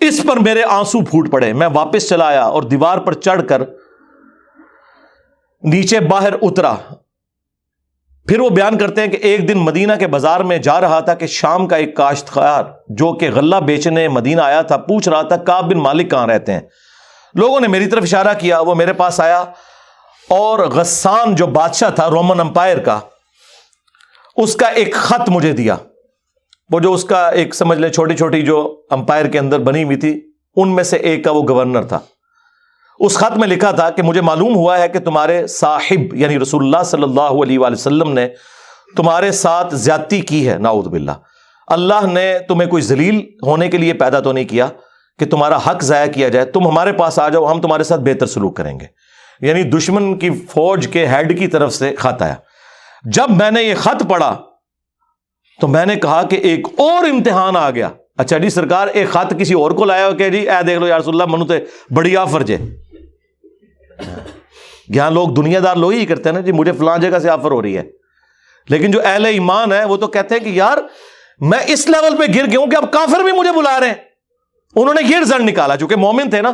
[0.00, 3.62] اس پر میرے آنسو پھوٹ پڑے، میں واپس چلا آیا اور دیوار پر چڑھ کر
[5.62, 6.74] نیچے باہر اترا۔
[8.26, 11.14] پھر وہ بیان کرتے ہیں کہ ایک دن مدینہ کے بازار میں جا رہا تھا
[11.14, 15.36] کہ شام کا ایک کاشتکار جو کہ غلہ بیچنے مدینہ آیا تھا، پوچھ رہا تھا
[15.36, 16.60] کاب بن مالک کہاں رہتے ہیں؟
[17.34, 19.44] لوگوں نے میری طرف اشارہ کیا، وہ میرے پاس آیا
[20.28, 23.00] اور غسان جو بادشاہ تھا رومن امپائر کا،
[24.36, 25.76] اس کا ایک خط مجھے دیا۔
[26.70, 29.96] وہ جو اس کا ایک، سمجھ لے چھوٹی چھوٹی جو امپائر کے اندر بنی ہوئی
[29.96, 30.20] تھی،
[30.56, 31.98] ان میں سے ایک کا وہ گورنر تھا۔
[33.00, 36.64] اس خط میں لکھا تھا کہ مجھے معلوم ہوا ہے کہ تمہارے صاحب یعنی رسول
[36.64, 38.28] اللہ صلی اللہ علیہ وسلم نے
[38.96, 41.10] تمہارے ساتھ زیادتی کی ہے ناؤد باللہ۔
[41.68, 44.68] اللہ نے تمہیں کوئی ذلیل ہونے کے لیے پیدا تو نہیں کیا
[45.20, 48.26] کہ تمہارا حق ضائع کیا جائے، تم ہمارے پاس آ جاؤ، ہم تمہارے ساتھ بہتر
[48.26, 48.86] سلوک کریں گے۔
[49.40, 52.34] یعنی دشمن کی فوج کے ہیڈ کی طرف سے خط آیا۔
[53.04, 54.36] جب میں نے یہ خط پڑھا،
[55.60, 59.34] تو میں نے کہا کہ ایک اور امتحان آ گیا۔ اچھا جی سرکار، ایک خط
[59.38, 61.54] کسی اور کو لایا کہ جی اے دیکھ لو یار اللہ، منو تے
[61.94, 62.56] بڑی آفر جے۔
[64.88, 67.50] یہاں لوگ دنیا دار لوگ ہی کرتے ہیں نا جی مجھے فلاں جگہ سے آفر
[67.50, 67.82] ہو رہی ہے۔
[68.68, 70.78] لیکن جو اہل ایمان ہے وہ تو کہتے ہیں کہ یار،
[71.40, 74.09] میں اس لیول پہ گر گیا ہوں کہ اب کافر بھی مجھے بلا رہے ہیں۔
[74.76, 76.52] انہوں نے یہ رزلٹ نکالا چونکہ مومن تھے نا۔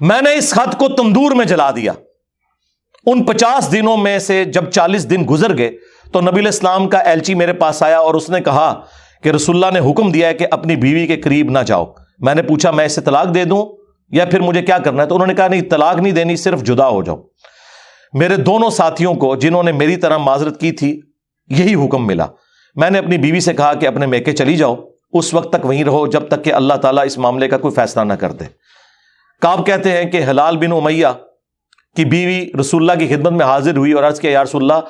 [0.00, 1.92] میں نے اس خط کو تندور میں جلا دیا۔
[3.06, 5.70] ان پچاس دنوں میں سے جب چالیس دن گزر گئے،
[6.12, 8.80] تو نبی اسلام کا ایلچی میرے پاس آیا اور اس نے کہا
[9.22, 11.86] کہ رسول اللہ نے حکم دیا ہے کہ اپنی بیوی کے قریب نہ جاؤ۔
[12.18, 15.14] میں نے پوچھا، میں اسے طلاق دے دوں یا پھر مجھے کیا کرنا ہے؟ تو
[15.14, 17.16] انہوں نے کہا، نہیں، طلاق نہیں دینی، صرف جدا ہو جاؤ۔
[18.12, 21.00] میرے دونوں ساتھیوں کو جنہوں نے میری طرح معذرت کی تھی،
[21.48, 22.26] یہی حکم ملا۔
[22.74, 24.76] میں نے اپنی بیوی سے کہا کہ اپنے میکے چلی جاؤ۔
[25.12, 28.02] اس وقت تک وہیں رہو جب تک کہ اللہ تعالیٰ اس معاملے کا کوئی فیصلہ
[28.02, 28.44] نہ کر دے۔
[29.40, 31.06] کاب کہتے ہیں کہ حلال بن امیہ
[31.96, 34.86] کی بیوی رسول اللہ کی خدمت میں حاضر ہوئی اور عرض کیا، یا رسول اللہ،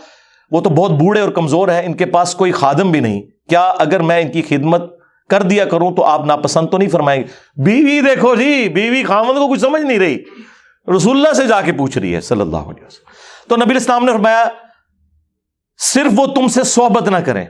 [0.50, 3.62] وہ تو بہت بوڑھے اور کمزور ہیں، ان کے پاس کوئی خادم بھی نہیں۔ کیا
[3.62, 4.82] اگر میں ان کی خدمت
[5.30, 9.34] کر دیا کروں تو آپ ناپسند تو نہیں فرمائیں گے؟ بیوی دیکھو جی بیوی خامد
[9.34, 10.18] کو کچھ سمجھ نہیں رہی۔
[10.96, 13.12] رسول اللہ سے جا کے پوچھ رہی ہے صلی اللہ علیہ وسلم۔
[13.48, 14.44] تو نبی اسلام نے فرمایا،
[15.78, 17.44] صرف وہ تم سے صحبت نہ کریں۔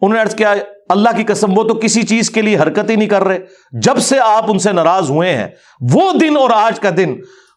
[0.00, 0.54] انہوں نے عرض کیا
[0.88, 3.38] اللہ کی قسم، وہ تو کسی چیز کے لیے حرکت ہی نہیں کر رہے۔
[3.72, 5.48] جب سے آپ ان سے ناراض ہوئے ہیں،
[5.92, 7.16] وہ دن اور آج کا دن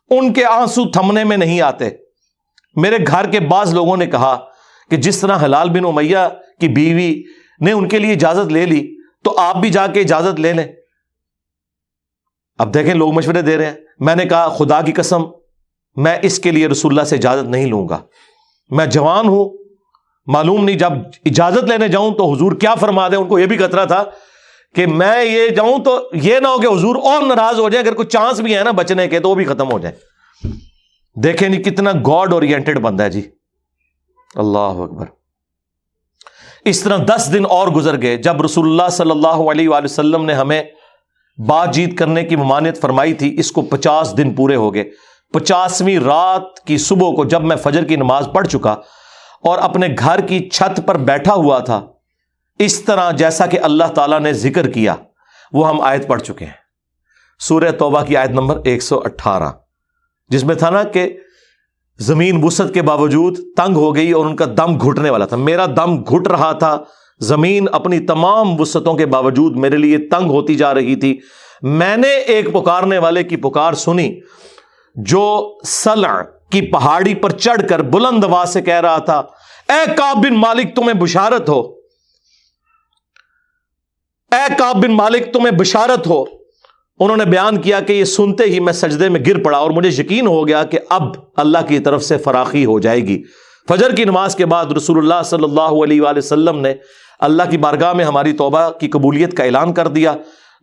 [0.10, 1.90] ان کے آنسو تھمنے میں نہیں آتے۔
[2.76, 4.46] میرے گھر کے بعض لوگوں نے کہا
[4.90, 6.18] کہ جس طرح حلال بن امیہ
[6.60, 7.24] کی بیوی
[7.62, 10.68] نے ان کے لیے اجازت لے لی، تو آپ بھی جا کے اجازت لے لیں۔
[12.58, 15.22] اب دیکھیں، لوگ مشورے دے رہے ہیں۔ میں نے کہا، خدا کی قسم،
[15.96, 18.00] میں اس کے لیے رسول اللہ سے اجازت نہیں لوں گا۔
[18.70, 19.59] میں جوان ہوں
[20.30, 20.92] معلوم نہیں، جب
[21.26, 24.04] اجازت لینے جاؤں تو حضور کیا فرما دیں؟ ان کو یہ بھی خطرہ تھا
[24.76, 27.94] کہ میں یہ جاؤں تو یہ نہ ہو کہ حضور اور ناراض ہو جائے اگر
[27.94, 29.96] کوئی چانس بھی ہے نا بچنے کے تو وہ بھی ختم ہو جائے
[31.24, 33.22] دیکھیں نہیں کتنا گاڈ اورینٹیڈ بندہ ہے جی۔
[34.36, 35.06] اللہ اکبر۔
[36.66, 40.26] اس طرح دس دن اور گزر گئے، جب رسول اللہ صلی اللہ علیہ وآلہ وسلم
[40.26, 40.64] نے ہمیں
[41.38, 44.84] بات چیت کرنے کی ممانعت فرمائی تھی، اس کو پچاس دن پورے ہو گئے۔
[45.34, 48.76] پچاسویں رات کی صبح کو جب میں فجر کی نماز پڑھ چکا
[49.44, 51.86] اور اپنے گھر کی چھت پر بیٹھا ہوا تھا۔
[52.60, 54.96] اس طرح جیسا کہ اللہ تعالیٰ نے ذکر کیا،
[55.54, 56.58] وہ ہم آیت پڑھ چکے ہیں۔
[57.40, 59.50] سورہ توبہ کی آیت نمبر ایک سو اٹھارہ،
[60.30, 61.18] جس میں تھا نا کہ
[62.00, 65.66] زمین وسط کے باوجود تنگ ہو گئی اور ان کا دم گھٹنے والا تھا۔ میرا
[65.66, 66.78] دم گھٹ رہا تھا،
[67.20, 71.20] زمین اپنی تمام وسطوں کے باوجود میرے لیے تنگ ہوتی جا رہی تھی۔
[71.62, 74.20] میں نے ایک پکارنے والے کی پکار سنی،
[74.96, 76.22] جو سلع
[76.52, 79.20] کی پہاڑی پر چڑھ کر بلند آواز سے کہہ رہا تھا،
[79.70, 81.62] اے کاب بن مالک، تمہیں بشارت ہو۔
[84.32, 86.24] اے کاب بن مالک، تمہیں بشارت ہو۔
[87.00, 89.90] انہوں نے بیان کیا کہ یہ سنتے ہی میں سجدے میں گر پڑا اور مجھے
[90.02, 91.04] یقین ہو گیا کہ اب
[91.36, 93.24] اللہ کی طرف سے فراخی ہو جائے گی۔
[93.70, 96.74] فجر کی نماز کے بعد رسول اللہ صلی اللہ علیہ وآلہ وسلم نے
[97.20, 100.14] اللہ کی بارگاہ میں ہماری توبہ کی قبولیت کا اعلان کر دیا۔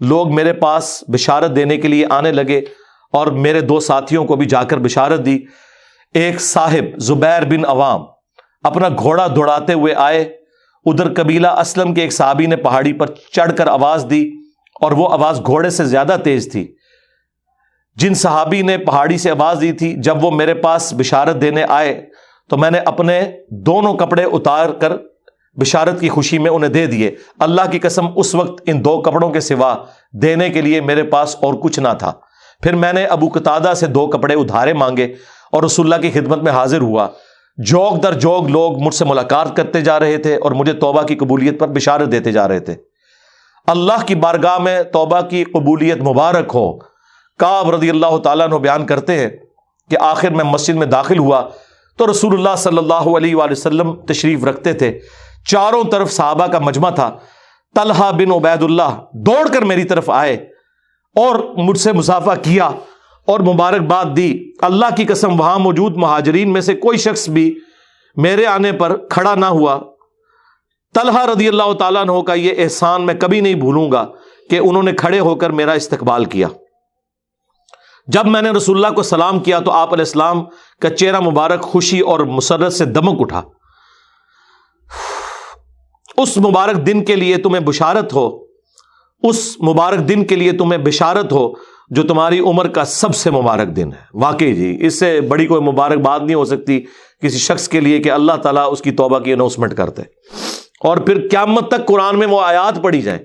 [0.01, 2.59] لوگ میرے پاس بشارت دینے کے لیے آنے لگے
[3.13, 5.39] اور میرے دو ساتھیوں کو بھی جا کر بشارت دی۔
[6.17, 8.03] ایک صاحب زبیر بن عوام
[8.63, 10.37] اپنا گھوڑا دوڑاتے ہوئے آئے۔
[10.85, 14.31] ادھر قبیلہ اسلم کے ایک صحابی نے پہاڑی پر چڑھ کر آواز دی
[14.81, 16.75] اور وہ آواز گھوڑے سے زیادہ تیز تھی۔
[17.97, 22.07] جن صحابی نے پہاڑی سے آواز دی تھی، جب وہ میرے پاس بشارت دینے آئے
[22.51, 24.93] تو میں نے اپنے دونوں کپڑے اتار کر
[25.61, 29.31] بشارت کی خوشی میں انہیں دے دیے۔ اللہ کی قسم اس وقت ان دو کپڑوں
[29.31, 29.75] کے سوا
[30.13, 32.13] دینے کے لیے میرے پاس اور کچھ نہ تھا۔
[32.63, 35.15] پھر میں نے ابو قطادہ سے دو کپڑے ادھارے مانگے۔
[35.57, 37.09] اور رسول اللہ کی خدمت میں حاضر ہوا۔
[37.57, 41.15] جوگ در جوگ لوگ مجھ سے ملاقات کرتے جا رہے تھے اور مجھے توبہ کی
[41.15, 42.75] قبولیت پر بشارت دیتے جا رہے تھے۔
[43.67, 46.79] اللہ کی بارگاہ میں توبہ کی قبولیت مبارک ہو۔
[47.39, 49.29] کاب رضی اللہ تعالیٰ نے بیان کرتے ہیں
[49.91, 51.43] کہ آخر میں مسجد میں داخل ہوا
[51.97, 54.99] تو رسول اللہ صلی اللہ علیہ وآلہ وسلم تشریف رکھتے تھے۔
[55.47, 57.17] چاروں طرف صحابہ کا مجمع تھا۔
[57.75, 60.35] طلحہ بن عبید اللہ دوڑ کر میری طرف آئے
[61.15, 62.67] اور مجھ سے مسافہ کیا
[63.27, 67.59] اور مبارکباد دی۔ اللہ کی قسم وہاں موجود مہاجرین میں سے کوئی شخص بھی
[68.17, 69.81] میرے آنے پر کھڑا نہ ہوا۔
[70.95, 74.07] طلحہ رضی اللہ تعالیٰ عنہ کا یہ احسان میں کبھی نہیں بھولوں گا
[74.51, 76.49] کہ انہوں نے کھڑے ہو کر میرا استقبال کیا۔
[78.07, 80.45] جب میں نے رسول اللہ کو سلام کیا تو آپ علیہ السلام
[80.81, 83.43] کا چہرہ مبارک، خوشی اور مسرت سے دمک اٹھا۔
[86.17, 88.39] اس مبارک دن کے لیے تمہیں بشارت ہو۔
[89.23, 91.53] اس مبارک دن کے لیے تمہیں بشارت ہو۔
[91.89, 95.63] جو تمہاری عمر کا سب سے مبارک دن ہے۔ واقعی جی اس سے بڑی کوئی
[95.63, 96.81] مبارک بات نہیں ہو سکتی
[97.23, 100.03] کسی شخص کے لیے کہ اللہ تعالیٰ اس کی توبہ کی اناؤنسمنٹ کرتے۔
[100.81, 103.21] اور پھر قیامت تک قرآن میں وہ آیات پڑھی جائیں۔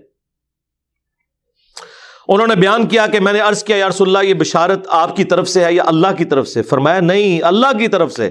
[2.28, 5.16] انہوں نے بیان کیا کہ میں نے عرض کیا، یا رسول اللہ، یہ بشارت آپ
[5.16, 8.28] کی طرف سے ہے یا اللہ کی طرف سے؟ فرمایا، نہیں، اللہ کی طرف سے۔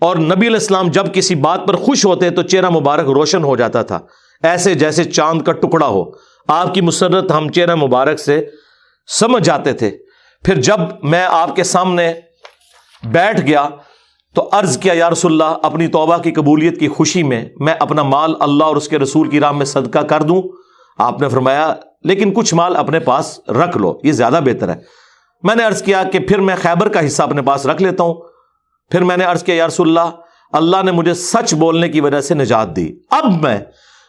[0.00, 3.56] اور نبی علیہ السلام جب کسی بات پر خوش ہوتے تو چہرہ مبارک روشن ہو
[3.56, 3.98] جاتا تھا۔
[4.42, 6.04] ایسے جیسے چاند کا ٹکڑا ہو۔
[6.48, 8.46] آپ کی مسرت ہم چہرہ مبارک سے
[9.18, 9.90] سمجھ جاتے تھے۔
[10.44, 12.14] پھر جب میں آپ کے سامنے
[13.04, 13.68] بیٹھ گیا
[14.34, 18.02] تو عرض کیا، یا رسول اللہ، اپنی توبہ کی قبولیت کی خوشی میں میں اپنا
[18.02, 20.42] مال اللہ اور اس کے رسول کی راہ میں صدقہ کر دوں۔
[20.98, 24.74] آپ نے فرمایا، لیکن کچھ مال اپنے پاس رکھ لو، یہ زیادہ بہتر ہے۔
[25.42, 28.14] میں نے عرض کیا کہ پھر میں خیبر کا حصہ اپنے پاس رکھ لیتا ہوں۔
[28.90, 30.16] پھر میں نے عرض کیا، یا رسول اللہ
[30.52, 33.58] اللہ نے مجھے سچ بولنے کی وجہ سے نجات دی۔ اب میں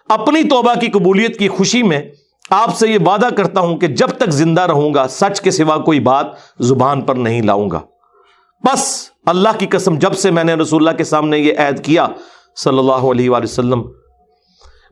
[0.10, 2.02] اپنی توبہ کی قبولیت کی خوشی میں
[2.52, 5.78] آپ سے یہ وعدہ کرتا ہوں کہ جب تک زندہ رہوں گا، سچ کے سوا
[5.78, 6.26] کوئی بات
[6.60, 7.80] زبان پر نہیں لاؤں گا۔
[8.64, 12.08] بس اللہ کی قسم، جب سے میں نے رسول اللہ کے سامنے یہ عید کیا
[12.56, 13.82] صلی اللہ علیہ وآلہ وسلم،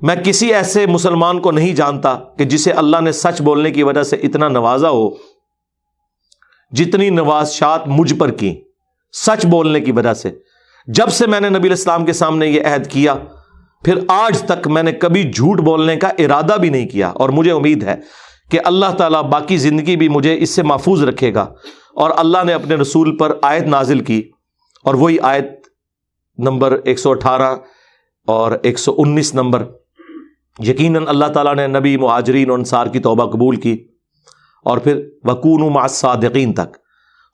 [0.01, 4.03] میں کسی ایسے مسلمان کو نہیں جانتا کہ جسے اللہ نے سچ بولنے کی وجہ
[4.03, 5.09] سے اتنا نوازا ہو،
[6.71, 8.53] جتنی نوازشات مجھ پر کی
[9.13, 10.31] سچ بولنے کی وجہ سے۔
[10.87, 13.15] جب سے میں نے نبی الاسلام کے سامنے یہ عہد کیا
[13.83, 17.51] پھر آج تک میں نے کبھی جھوٹ بولنے کا ارادہ بھی نہیں کیا اور مجھے
[17.51, 17.95] امید ہے
[18.51, 21.41] کہ اللہ تعالیٰ باقی زندگی بھی مجھے اس سے محفوظ رکھے گا
[21.95, 24.29] اور اللہ نے اپنے رسول پر آیت نازل کی
[24.83, 25.45] اور وہی آیت
[26.37, 27.55] نمبر ایک سو اٹھارہ
[28.27, 29.63] اور ایک سو انیس نمبر
[30.59, 33.87] یقیناً اللہ تعالیٰ نے نبی مہاجرین انصار کی توبہ قبول کی
[34.65, 36.77] اور پھر وکون صادقین تک۔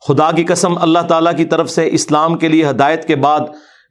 [0.07, 3.39] خدا کی قسم اللہ تعالیٰ کی طرف سے اسلام کے لیے ہدایت کے بعد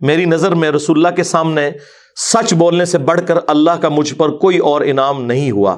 [0.00, 1.70] میری نظر میں رسول اللہ کے سامنے
[2.16, 5.76] سچ بولنے سے بڑھ کر اللہ کا مجھ پر کوئی اور انعام نہیں ہوا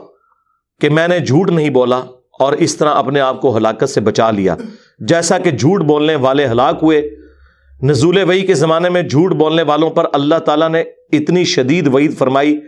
[0.81, 1.99] کہ میں نے جھوٹ نہیں بولا
[2.41, 4.57] اور اس طرح اپنے آپ کو ہلاکت سے بچا لیا۔
[4.99, 7.11] جیسا کہ جھوٹ بولنے والے ہلاک ہوئے،
[7.83, 10.81] نزول وئی کے زمانے میں جھوٹ بولنے والوں پر اللہ تعالیٰ نے
[11.13, 12.61] اتنی شدید وعید فرمائی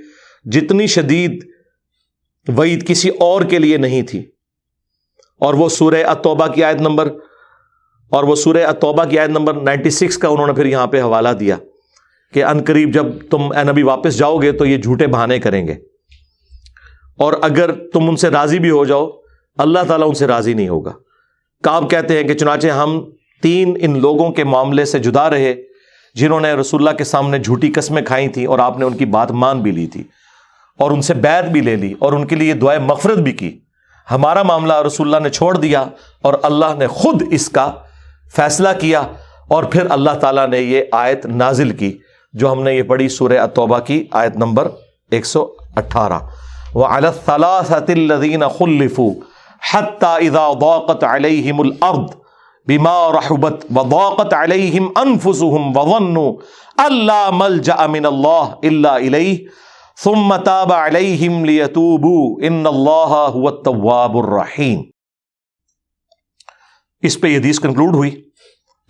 [0.45, 1.45] جتنی شدید
[2.57, 4.25] وعید کسی اور کے لیے نہیں تھی۔
[5.41, 7.09] اور وہ سورہ اتوبہ کی آیت نمبر،
[8.09, 11.01] اور وہ سورہ اتوبہ کی آیت نمبر نائنٹی سکس کا انہوں نے پھر یہاں پہ
[11.01, 11.57] حوالہ دیا۔
[12.33, 15.67] کہ ان قریب جب تم اے نبی واپس جاؤ گے تو یہ جھوٹے بہانے کریں
[15.67, 15.73] گے۔
[17.19, 19.11] اور اگر تم ان سے راضی بھی ہو جاؤ،
[19.59, 20.93] اللہ تعالیٰ ان سے راضی نہیں ہوگا۔
[21.63, 23.11] کاب کہتے ہیں کہ چنانچہ ہم
[23.43, 25.55] تین ان لوگوں کے معاملے سے جدا رہے
[26.15, 29.05] جنہوں نے رسول اللہ کے سامنے جھوٹی قسمیں کھائی تھیں اور آپ نے ان کی
[29.05, 30.05] بات مان بھی لی تھی
[30.79, 33.59] اور ان سے بیت بھی لے لی اور ان کے لیے دعائیں مفرت بھی کی۔
[34.11, 35.85] ہمارا معاملہ رسول اللہ نے چھوڑ دیا
[36.23, 37.73] اور اللہ نے خود اس کا
[38.37, 39.01] فیصلہ کیا
[39.49, 41.99] اور پھر اللہ تعالیٰ نے یہ آیت نازل کی۔
[42.33, 44.69] جو ہم نے یہ پڑھی سورہ اتوبہ کی آیت نمبر
[45.11, 46.19] ایک سو اٹھارہ۔
[46.75, 49.09] وہ الدین خلفو
[49.73, 52.11] حتى اذا ضاقت عليهم الارض
[52.67, 56.33] بما رحبت وضاقت عليهم انفسهم وظنوا
[56.77, 59.37] الا ملجا من الله الا اليه
[60.05, 64.83] ثم تاب عليهم ليتوبوا ان الله هو التواب الرحيم۔
[67.03, 68.29] اس پہ یہ حدیث کنکلوڈ ہوئی۔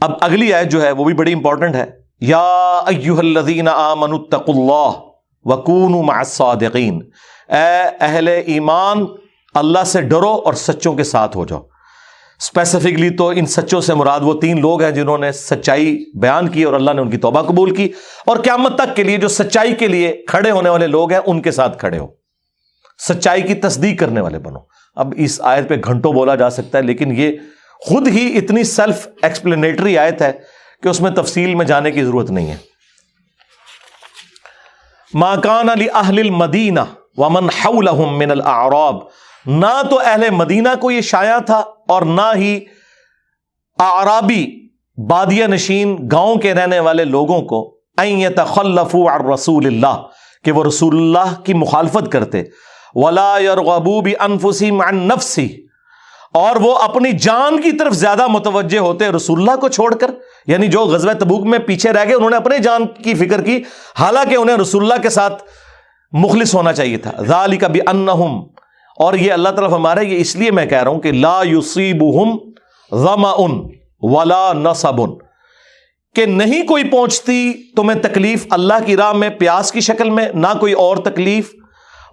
[0.00, 4.54] اب اگلی آیت جو ہے وہ بھی بڑی امپورٹنٹ ہے۔ یا ایوہ الذین آمنوا اتقوا
[4.54, 5.00] اللہ
[5.44, 7.00] وکونوا مع الصادقین۔
[7.48, 9.06] اے اہل ایمان،
[9.54, 11.60] اللہ سے ڈرو اور سچوں کے ساتھ ہو جاؤ۔
[12.40, 16.62] اسپیسیفکلی تو ان سچوں سے مراد وہ تین لوگ ہیں جنہوں نے سچائی بیان کی
[16.62, 17.92] اور اللہ نے ان کی توبہ قبول کی۔
[18.26, 21.42] اور قیامت تک کے لیے جو سچائی کے لیے کھڑے ہونے والے لوگ ہیں، ان
[21.42, 22.06] کے ساتھ کھڑے ہو۔
[23.08, 24.58] سچائی کی تصدیق کرنے والے بنو۔
[24.96, 27.32] اب اس آیت پہ گھنٹوں بولا جا سکتا ہے، لیکن یہ
[27.80, 32.30] خود ہی اتنی سیلف ایکسپلینیٹری آیت ہے کہ اس میں تفصیل میں جانے کی ضرورت
[32.30, 32.56] نہیں ہے۔
[35.14, 36.80] ماکان علی اہل المدینہ
[37.16, 38.96] ومن حولہم من الاعراب
[39.46, 42.60] نہ تو اہل مدینہ کو یہ شایا تھا اور نہ ہی
[43.78, 44.68] آرابی
[45.10, 47.78] بادیا نشین گاؤں کے رہنے والے لوگوں کو۔
[48.36, 48.96] تخلف
[49.34, 50.02] رسول اللہ
[50.44, 52.42] کہ وہ رسول اللہ کی مخالفت کرتے۔
[52.94, 53.38] ولا
[54.02, 55.66] بھی انفسی نفسی
[56.34, 60.10] اور وہ اپنی جان کی طرف زیادہ متوجہ ہوتے رسول اللہ کو چھوڑ کر۔
[60.48, 63.62] یعنی جو غزوہ تبوک میں پیچھے رہ گئے، انہوں نے اپنے جان کی فکر کی۔
[63.98, 65.42] حالانکہ انہیں رسول اللہ کے ساتھ
[66.12, 67.80] مخلص ہونا چاہیے تھا۔ ذالک بھی
[68.96, 72.02] اور یہ اللہ تعالیٰ ہمارا یہ اس لیے میں کہہ رہا ہوں کہ لا یوسیب
[72.92, 73.68] غما ان
[74.02, 75.00] ولا نصب
[76.14, 80.46] کہ نہیں کوئی پہنچتی تمہیں تکلیف اللہ کی راہ میں، پیاس کی شکل میں، نہ
[80.60, 81.50] کوئی اور تکلیف۔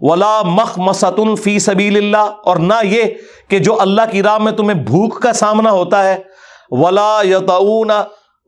[0.01, 3.03] ولا مخ مسن فی سبیل اللہ اور نہ یہ
[3.47, 6.17] کہ جو اللہ کی راہ میں تمہیں بھوک کا سامنا ہوتا ہے۔
[6.71, 7.91] ولا یتعون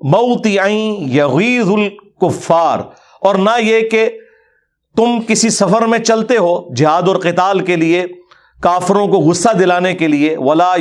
[0.02, 0.58] موتی
[1.18, 2.80] یغیظ الکفار۔
[3.22, 4.10] اور نہ یہ کہ
[4.95, 8.06] تم کسی سفر میں چلتے ہو جہاد اور قتال کے لیے،
[8.62, 10.76] کافروں کو غصہ دلانے کے لیے، ولا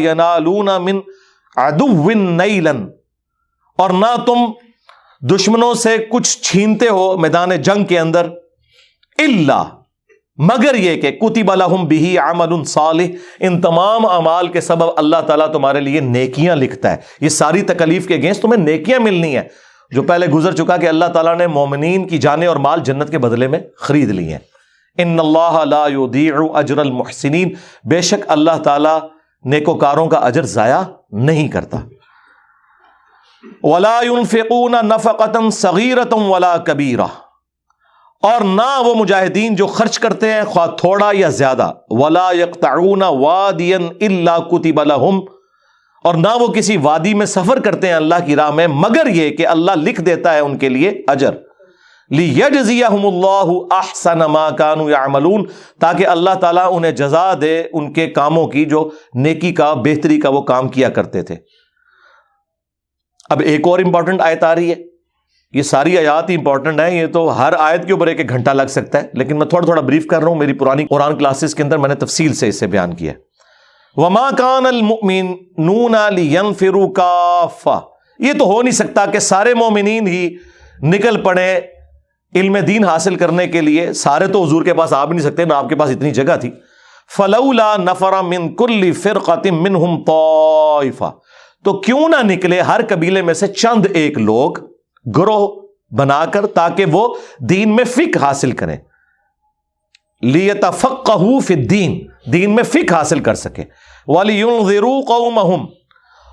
[0.79, 1.01] من
[1.57, 2.87] ادو نیلن۔
[3.79, 4.39] اور نہ تم
[5.27, 8.29] دشمنوں سے کچھ چھینتے ہو میدان جنگ کے اندر
[9.19, 9.65] اللہ
[10.39, 13.05] مگر یہ کہ کتب الحم بھی عمل صالح،
[13.41, 18.07] ان تمام اعمال کے سبب اللہ تعالیٰ تمہارے لیے نیکیاں لکھتا ہے۔ یہ ساری تکلیف
[18.07, 19.49] کے اگینسٹ تمہیں نیکیاں ملنی ہے
[19.91, 23.19] جو پہلے گزر چکا کہ اللہ تعالیٰ نے مومنین کی جانے اور مال جنت کے
[23.19, 24.39] بدلے میں خرید لی ہیں۔
[24.99, 28.99] ان اللہ لا يضيع اجر المحسنین۔ بے شک اللہ تعالیٰ
[29.45, 30.83] نیکوکاروں کا اجر ضائع
[31.13, 31.79] نہیں کرتا۔
[33.63, 37.26] ولا ينفقون نفقتا صغيرة ولا كبيرة۔
[38.23, 43.79] اور نہ وہ مجاہدین جو خرچ کرتے ہیں، خواہ تھوڑا یا زیادہ۔ ولا يقطعون واديا
[44.01, 45.21] الا كتب لهم۔
[46.05, 49.31] اور نہ وہ کسی وادی میں سفر کرتے ہیں اللہ کی راہ میں، مگر یہ
[49.31, 51.31] کہ اللہ لکھ دیتا ہے ان کے لیے اجر۔
[52.11, 55.45] لیجزیہم اللہ احسن ما کانوا یعملون
[55.81, 60.29] تاکہ اللہ تعالیٰ انہیں جزا دے ان کے کاموں کی جو نیکی کا، بہتری کا
[60.29, 61.37] وہ کام کیا کرتے تھے۔
[63.31, 64.96] اب ایک اور امپورٹنٹ آیت آ رہی ہے۔
[65.55, 68.51] یہ ساری آیات ہی امپورٹنٹ ہیں، یہ تو ہر آیت کے اوپر ایک ایک گھنٹہ
[68.51, 71.55] لگ سکتا ہے، لیکن میں تھوڑا تھوڑا بریف کر رہا ہوں، میری پرانی قرآن کلاسز
[71.55, 73.13] کے اندر میں نے تفصیل سے اسے بیان کیا
[73.97, 77.79] وما کان المؤمنون لینفروا کافہ
[78.19, 80.29] یہ تو ہو نہیں سکتا کہ سارے مومنین ہی
[80.83, 81.61] نکل پڑے
[82.35, 85.45] علم دین حاصل کرنے کے لیے۔ سارے تو حضور کے پاس آ بھی نہیں سکتے،
[85.45, 86.51] نہ آپ کے پاس اتنی جگہ تھی۔
[87.11, 91.11] فلولا نفر من کل فرقت منہم طائفہ
[91.65, 94.53] تو کیوں نہ نکلے ہر قبیلے میں سے چند ایک لوگ
[95.17, 95.49] گروہ
[95.95, 98.77] بنا کر تاکہ وہ دین میں فک حاصل کریں۔
[100.23, 103.65] لیتفقہو فی الدین دین میں فک حاصل کر سکے
[104.07, 105.67] وَلِيُنذِرُوا قَوْمَهُمْ۔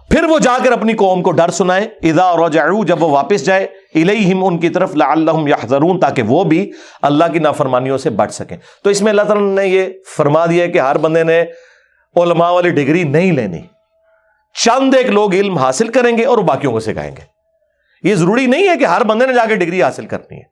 [0.09, 3.63] پھر وہ جا کر اپنی قوم کو ڈر سنائے اذا رجعوا، جب وہ واپس جائے
[3.95, 6.71] الیہم ان کی طرف لعلہم یحذرون تاکہ وہ بھی
[7.01, 9.86] اللہ کی نافرمانیوں سے بچ سکیں۔ تو اس میں اللہ تعالیٰ نے یہ
[10.17, 11.41] فرما دیا کہ ہر بندے نے
[12.15, 13.61] علماء والی ڈگری نہیں لینی۔
[14.63, 17.33] چند ایک لوگ علم حاصل کریں گے اور باقیوں کو سکھائیں گے۔
[18.04, 20.43] یہ ضروری نہیں ہے کہ ہر بندے نے جا کے ڈگری حاصل کرنی ہے۔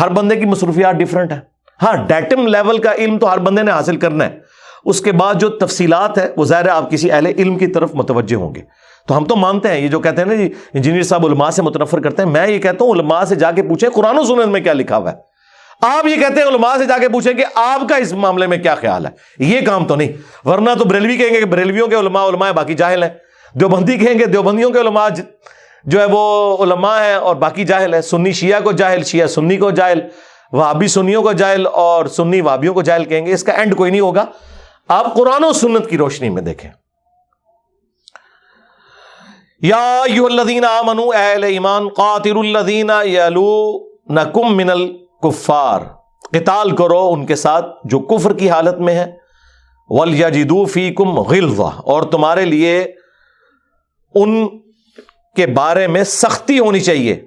[0.00, 1.40] ہر بندے کی مصروفیات ڈفرنٹ ہے
[1.82, 4.38] ہاں ڈیٹم لیول کا علم تو ہر بندے نے حاصل کرنا ہے۔
[4.84, 7.90] اس کے بعد جو تفصیلات ہے وہ ظاہر ہے آپ کسی اہل علم کی طرف
[7.94, 8.60] متوجہ ہوں گے۔
[9.08, 11.62] تو ہم تو مانتے ہیں، یہ جو کہتے ہیں نا جی انجینئر صاحب علماء سے
[11.62, 14.46] متنفر کرتے ہیں۔ میں یہ کہتا ہوں، علماء سے جا کے پوچھیں قرآن و سنت
[14.46, 15.16] میں کیا لکھا ہوا ہے۔
[15.80, 18.58] آپ یہ کہتے ہیں، علماء سے جا کے پوچھیں کہ آپ کا اس معاملے میں
[18.58, 21.96] کیا خیال ہے۔ یہ کام تو نہیں۔ ورنہ تو بریلوی کہیں گے کہ بریلویوں کے
[21.96, 23.10] علماء علماء باقی جاہل ہیں۔
[23.54, 25.08] دیوبندی کہیں گے، دیوبندیوں کے علماء
[25.84, 29.56] جو ہے وہ علماء ہیں اور باقی جاہل ہے سنی شیعہ کو جاہل، شیعہ سنی
[29.56, 30.00] کو جاہل
[30.52, 33.90] وابی سنیوں کو جاہل اور سنی وابیوں کو جاہل کہیں گے۔ اس کا اینڈ کوئی
[33.90, 34.24] نہیں ہوگا۔
[34.88, 36.70] آپ قرآن و سنت کی روشنی میں دیکھیں۔
[39.62, 45.80] یا الذین آمنو اہل ایمان قاتل الذین یلونکم من الکفار۔
[46.32, 49.12] قتال کرو ان کے ساتھ جو کفر کی حالت میں ہے
[49.88, 52.84] ولیجدو فیکم غلظہ۔ اور تمہارے لیے
[54.14, 54.61] ان
[55.36, 57.26] کے بارے میں سختی ہونی چاہیے۔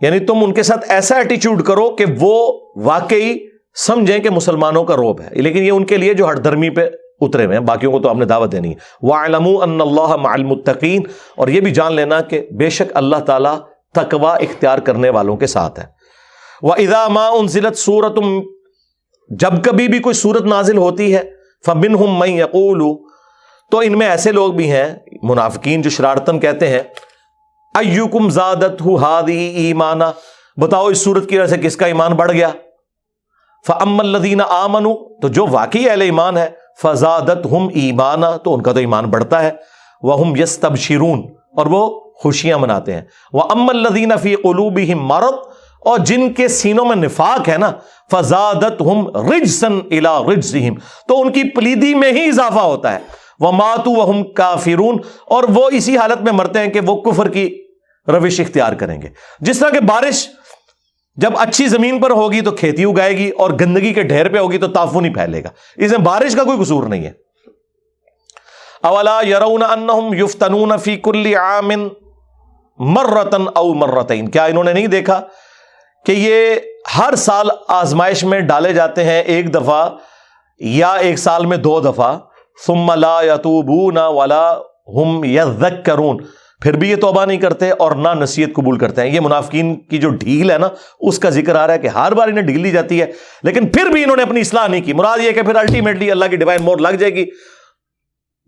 [0.00, 3.34] یعنی تم ان کے ساتھ ایسا ایٹیچیوڈ کرو کہ وہ واقعی
[3.74, 6.88] سمجھیں کہ مسلمانوں کا روب ہے۔ لیکن یہ ان کے لیے جو ہٹ درمی پہ
[7.20, 9.48] اترے ہوئے ہیں، باقیوں کو تو آپ نے دعوت دینی ہے۔ وہ علم
[9.82, 11.02] اللہ المتقین
[11.36, 13.58] اور یہ بھی جان لینا کہ بے شک اللہ تعالیٰ
[13.94, 15.84] تقوا اختیار کرنے والوں کے ساتھ ہے۔
[16.62, 18.12] وہ اداما ان ضلعت سورت
[19.28, 21.30] جب کبھی بھی کوئی صورت نازل ہوتی ہے
[21.66, 23.11] فبن ہم میں یقول
[23.72, 26.80] تو ان میں ایسے لوگ بھی ہیں، منافقین جو شرارتن کہتے ہیں،
[27.74, 30.12] ایوکم زادت ہادی ایمانا۔
[30.56, 32.50] بتاؤ اس صورت کی وجہ سے کس کا ایمان بڑھ گیا؟
[33.66, 36.50] فم الدین آمن تو جو واقعی اہل ایمان ہے
[36.82, 39.50] فضادت ہم ایمانا، تو ان کا تو ایمان بڑھتا ہے۔
[40.02, 40.72] وہ ہم یس تب
[41.56, 43.02] اور وہ خوشیاں مناتے ہیں۔
[43.32, 45.34] وہ ام الدین فی قلوب مرد
[45.80, 47.72] اور جن کے سینوں میں نفاق ہے نا
[48.10, 50.56] فضادت ہم رج سن الا رج
[51.08, 55.44] تو ان کی پلیدی میں ہی اضافہ ہوتا ہے۔ وہ ماتو وہ ہم کافرون۔ اور
[55.54, 57.64] وہ اسی حالت میں مرتے ہیں کہ وہ کفر کی
[58.08, 59.08] روش اختیار کریں گے۔
[59.40, 60.28] جس طرح کہ بارش
[61.16, 64.58] جب اچھی زمین پر ہوگی تو کھیتی اگائے گی اور گندگی کے ڈھیر پہ ہوگی
[64.58, 67.12] تو تافو نہیں پھیلے گا۔ اس میں بارش کا کوئی قصور نہیں ہے۔
[68.82, 71.70] اولا یرون انہم یفتنون فی کل عام
[72.78, 75.20] مرتن او مرتین۔ کیا انہوں نے نہیں دیکھا
[76.06, 76.54] کہ یہ
[76.98, 79.90] ہر سال آزمائش میں ڈالے جاتے ہیں ایک دفعہ
[80.58, 82.18] یا ایک سال میں دو دفعہ؟
[82.66, 84.54] ثم لا یتوبون ولا
[84.86, 86.16] ہم یذکرون
[86.60, 89.98] پھر بھی یہ توبہ نہیں کرتے اور نہ نصیحت قبول کرتے ہیں۔ یہ منافقین کی
[89.98, 90.68] جو ڈھیل ہے نا،
[91.00, 93.06] اس کا ذکر آ رہا ہے کہ ہر بار انہیں ڈھیل دی جاتی ہے۔
[93.42, 96.24] لیکن پھر بھی انہوں نے اپنی اصلاح نہیں کی۔ مراد یہ کہ پھر الٹیمیٹلی اللہ
[96.24, 97.26] کی ڈیوائن مور لگ جائے گی۔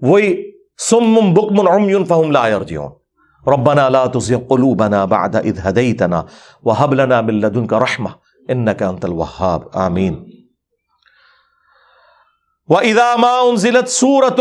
[0.01, 0.51] وہی
[0.91, 2.91] سم بک عمي فهم لا يرجعون۔
[3.47, 6.23] ربنا لا تزغ قلوبنا بعد اذ هديتنا
[6.65, 8.13] وهب لنا من لدنك رحمه
[8.49, 10.34] انك انت الوهاب۔ امين
[12.69, 14.41] وہ اداما ضلعت سورت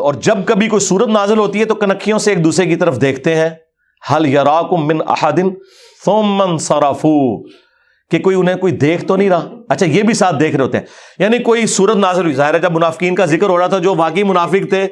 [0.00, 3.00] اور جب کبھی کوئی سورت نازل ہوتی ہے تو کنکھیوں سے ایک دوسرے کی طرف
[3.00, 3.50] دیکھتے ہیں۔
[4.12, 5.50] حل یراکم من احدن
[6.04, 7.42] ثم صرفو
[8.10, 10.78] کہ کوئی انہیں کوئی دیکھ تو نہیں رہا۔ اچھا یہ بھی ساتھ دیکھ رہے ہوتے
[10.78, 10.84] ہیں۔
[11.18, 13.94] یعنی کوئی صورت نازل ہوئی۔ ظاہر ہے جب منافقین کا ذکر ہو رہا تھا، جو
[13.94, 14.88] واقعی منافق تھے،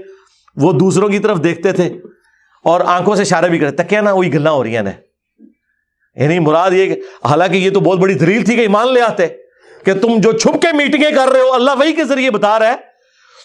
[0.57, 1.89] وہ دوسروں کی طرف دیکھتے تھے۔
[2.65, 4.83] اور آنکھوں سے اشارے بھی کرتے۔ کیا نا، وہی گلا ہو رہی ہیں
[6.15, 9.27] یعنی مراد یہ کہ، حالانکہ یہ تو بہت بڑی دلیل تھی کہ ایمان لے آتے۔
[9.85, 12.69] کہ تم جو چھپ کے میٹنگیں کر رہے ہو، اللہ وہی کے ذریعے بتا رہا
[12.69, 12.77] ہے۔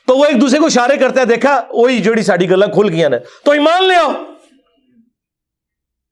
[0.08, 3.10] تو وہ ایک دوسرے کو اشارے کرتے ہیں دیکھا، وہی جڑی ساڑی گلا کھل گیا
[3.10, 4.12] نا تو ایمان لے آؤ۔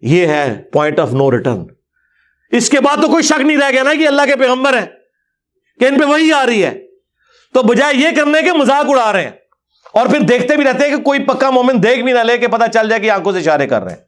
[0.01, 1.65] یہ ہے پوائنٹ آف نو ریٹرن
[2.51, 4.85] اس کے بعد تو کوئی شک نہیں رہ گیا نا کہ اللہ کے پیغمبر ہے
[5.79, 6.79] کہ ان پہ وہی آ رہی ہے۔
[7.53, 9.31] تو بجائے یہ کرنے کے مذاق اڑا رہے ہیں۔
[9.93, 12.47] اور پھر دیکھتے بھی رہتے ہیں کہ کوئی پکا مومن دیکھ بھی نہ لے کہ
[12.47, 14.01] پتا چل جائے کہ آنکھوں سے اشارے کر رہے ہیں۔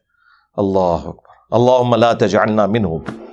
[0.56, 0.96] اللہ
[1.50, 3.29] اللہ لا تجعلنا منہم۔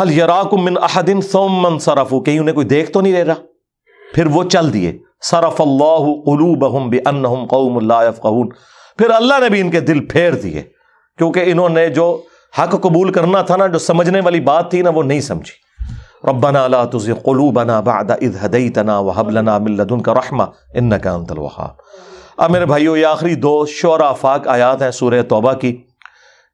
[0.00, 3.34] حل یراکم من احد ثم صرفو کہیں انہیں کوئی دیکھ تو نہیں رہا؟
[4.14, 8.48] پھر وہ چل دیے۔ صرف اللہ قلوبہم بانہم قوم لا يفقہون
[8.98, 10.62] پھر اللہ نے بھی ان کے دل پھیر دیے۔
[11.18, 12.22] کیونکہ انہوں نے جو
[12.58, 15.62] حق قبول کرنا تھا نا، جو سمجھنے والی بات تھی نا، وہ نہیں سمجھی۔
[16.28, 21.70] ربنا لا تزغ قلوبنا بعد اذ هديتنا وهب لنا من لدنك رحمه انك انت الوهاب۔
[22.36, 25.82] اب میرے بھائیو، یہ آخری دو شعرا افاق آیات ہیں سورہ توبہ کی۔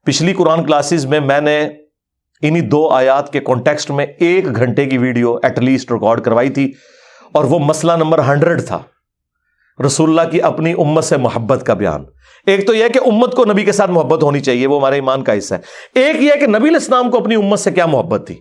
[0.07, 1.69] پچھلی قرآن کلاسز میں میں نے
[2.43, 6.73] انہی دو آیات کے کانٹیکسٹ میں ایک گھنٹے کی ویڈیو ایٹ لیسٹ ریکارڈ کروائی تھی
[7.33, 8.79] اور وہ مسئلہ نمبر ہنڈریڈ تھا۔
[9.87, 12.05] رسول اللہ کی اپنی امت سے محبت کا بیان۔
[12.47, 15.23] ایک تو یہ کہ امت کو نبی کے ساتھ محبت ہونی چاہیے، وہ ہمارے ایمان
[15.23, 15.59] کا حصہ ہے۔
[15.95, 18.35] ایک یہ کہ نبی الاسلام کو اپنی امت سے کیا محبت تھی؟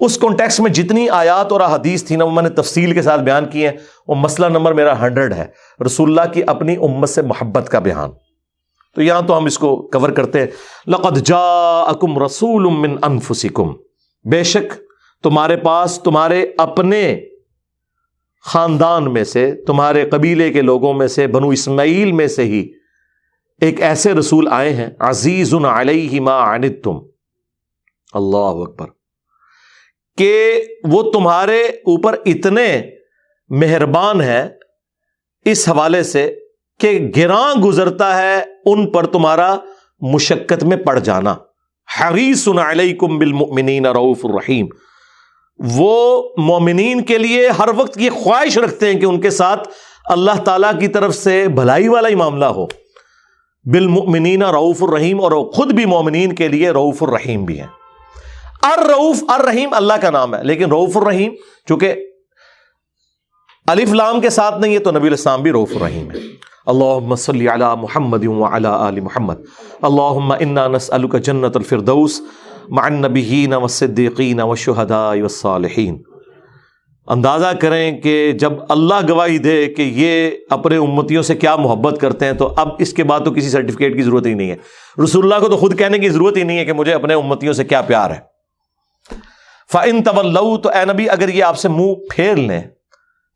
[0.00, 3.20] اس کانٹیکس میں جتنی آیات اور احادیث تھی نا، وہ میں نے تفصیل کے ساتھ
[3.20, 3.72] بیان کی ہیں۔
[4.08, 5.46] وہ مسئلہ نمبر میرا ہنڈریڈ ہے۔
[5.86, 8.10] رسول اللہ کی اپنی امت سے محبت کا بیان۔
[8.96, 10.46] تو یہاں تو ہم اس کو کور کرتے ہیں۔
[10.86, 13.72] لقد جاءکم رسول من انفسکم۔
[14.30, 14.72] بے شک
[15.22, 17.20] تمہارے پاس تمہارے اپنے
[18.44, 22.72] خاندان میں سے، تمہارے قبیلے کے لوگوں میں سے، بنو اسماعیل میں سے ہی
[23.60, 26.98] ایک ایسے رسول آئے ہیں۔ عزیز علیہ ما عنتم۔
[28.12, 28.86] اللہ اکبر۔
[30.18, 32.82] کہ وہ تمہارے اوپر اتنے
[33.48, 34.48] مہربان ہیں
[35.44, 36.34] اس حوالے سے
[36.80, 39.56] کہ گراں گزرتا ہے ان پر تمہارا
[40.00, 41.34] مشقت میں پڑ جانا۔
[42.00, 44.66] حریص علیکم بالمؤمنین رعوف الرحیم۔
[45.74, 49.68] وہ مومنین کے لیے ہر وقت یہ خواہش رکھتے ہیں کہ ان کے ساتھ
[50.04, 52.66] اللہ تعالی کی طرف سے بھلائی والا ہی معاملہ ہو۔
[53.64, 57.66] بالمؤمنین رعوف الرحیم اور خود بھی مومنین کے لیے رعوف الرحیم بھی ہیں۔
[58.62, 61.32] الرعوف الرحیم اللہ کا نام ہے، لیکن رعوف الرحیم،
[61.68, 61.94] چونکہ
[63.66, 66.16] الف لام کے ساتھ نہیں ہے تو نبی الاسلام بھی رعوف الرحیم ہے
[66.66, 69.34] اللہم صلی علی محمد وعلی آل محمد.
[69.82, 72.20] اللہم انا نسألک جنت الفردوس
[72.68, 76.02] مع النبیین والصدیقین والشہداء والصالحین
[77.06, 82.26] اندازہ کریں کہ جب اللہ گواہی دے کہ یہ اپنے امتیوں سے کیا محبت کرتے
[82.26, 84.56] ہیں، تو اب اس کے بعد تو کسی سرٹیفکیٹ کی ضرورت ہی نہیں ہے۔
[85.04, 87.52] رسول اللہ کو تو خود کہنے کی ضرورت ہی نہیں ہے کہ مجھے اپنے امتیوں
[87.52, 88.20] سے کیا پیار ہے۔
[89.72, 92.62] فن طول تو اے نبی، اگر یہ آپ سے منہ پھیر لیں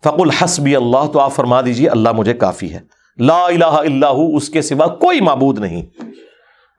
[0.05, 4.49] فق الحسبی اللہ تو آپ فرما دیجیے اللہ مجھے کافی ہے۔ لا الہ اللہ اس
[4.49, 5.83] کے سوا کوئی معبود نہیں۔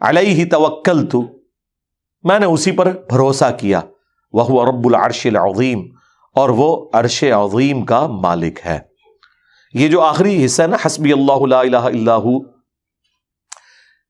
[0.02, 1.22] علیہ توکل تو
[2.24, 3.82] میں نے اسی پر بھروسہ کیا۔
[4.34, 5.84] وہ رب العرش العظیم،
[6.36, 8.80] اور وہ عرش عظیم کا مالک ہے۔
[9.74, 12.28] یہ جو آخری حصہ ہے نا، حسبی اللہ لا الہ اللہ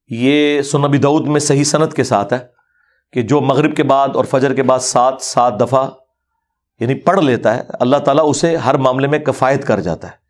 [0.09, 2.39] یہ سنبی دعود میں صحیح صنعت کے ساتھ ہے
[3.13, 5.89] کہ جو مغرب کے بعد اور فجر کے بعد سات سات دفعہ
[6.79, 10.20] یعنی پڑھ لیتا ہے، اللہ تعالیٰ اسے ہر معاملے میں کفایت کر جاتا ہے۔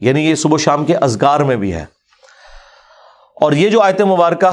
[0.00, 1.84] یعنی یہ صبح شام کے ازگار میں بھی ہے۔
[3.40, 4.50] اور یہ جو آیت مبارکہ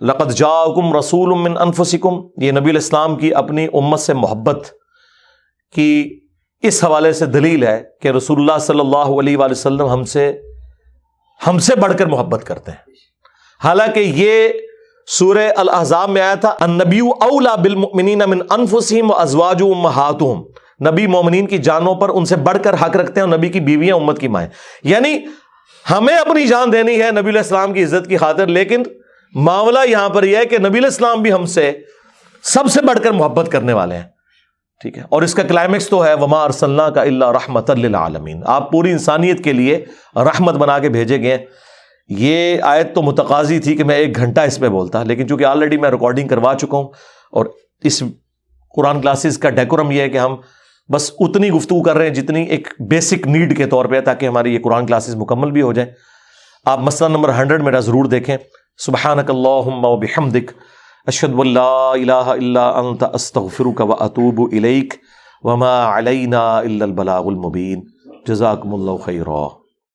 [0.00, 4.68] لقت جاکم رسول من انفسکم، یہ نبی الاسلام کی اپنی امت سے محبت
[5.74, 6.20] کی
[6.62, 10.40] اس حوالے سے دلیل ہے کہ رسول اللہ صلی اللہ علیہ وآلہ وسلم ہم سے
[11.46, 12.92] ہم سے بڑھ کر محبت کرتے ہیں۔
[13.64, 14.48] حالانکہ یہ
[15.06, 20.42] سورہ الحضاب میں آیا تھا النبی اولا بالمؤمنین من انفسہم و ازواج امہاتہم۔
[20.80, 23.60] نبی مومنین کی جانوں پر ان سے بڑھ کر حق رکھتے ہیں اور نبی کی
[23.60, 24.48] بیویاں امت کی مائیں۔
[24.82, 25.18] یعنی
[25.90, 28.82] ہمیں اپنی جان دینی ہے نبی الاسلام کی عزت کی خاطر، لیکن
[29.34, 31.72] معاملہ یہاں پر یہ ہے کہ نبی الاسلام بھی ہم سے
[32.42, 34.04] سب سے بڑھ کر محبت کرنے والے ہیں۔
[34.80, 38.70] ٹھیک ہے؟ اور اس کا کلائمیکس تو ہے، وما ارسلنا کا اللہ رحمت للعالمین آپ
[38.72, 39.84] پوری انسانیت کے لیے
[40.16, 41.44] رحمت بنا کے بھیجے گئے
[42.08, 45.76] یہ آیت تو متقاضی تھی کہ میں ایک گھنٹہ اس پہ بولتا، لیکن چونکہ آلریڈی
[45.76, 46.88] میں ریکارڈنگ کروا چکا ہوں
[47.30, 47.46] اور
[47.84, 48.02] اس
[48.74, 50.36] قرآن کلاسز کا ڈیکورم یہ ہے کہ ہم
[50.92, 54.54] بس اتنی گفتگو کر رہے ہیں جتنی ایک بیسک نیڈ کے طور پہ تاکہ ہماری
[54.54, 55.90] یہ قرآن کلاسز مکمل بھی ہو جائیں۔
[56.64, 58.36] آپ مسئلہ نمبر ہنڈریڈ میرا ضرور دیکھیں۔
[58.78, 60.52] سبحانک اللہم و بحمدک۔
[61.06, 64.94] اشد اللہ الہ الا انت، استغفرک و اتوب الیک۔
[65.42, 67.80] وما علینا الا البلاغ المبین۔
[68.26, 69.57] جزاکم اللہ خیرہ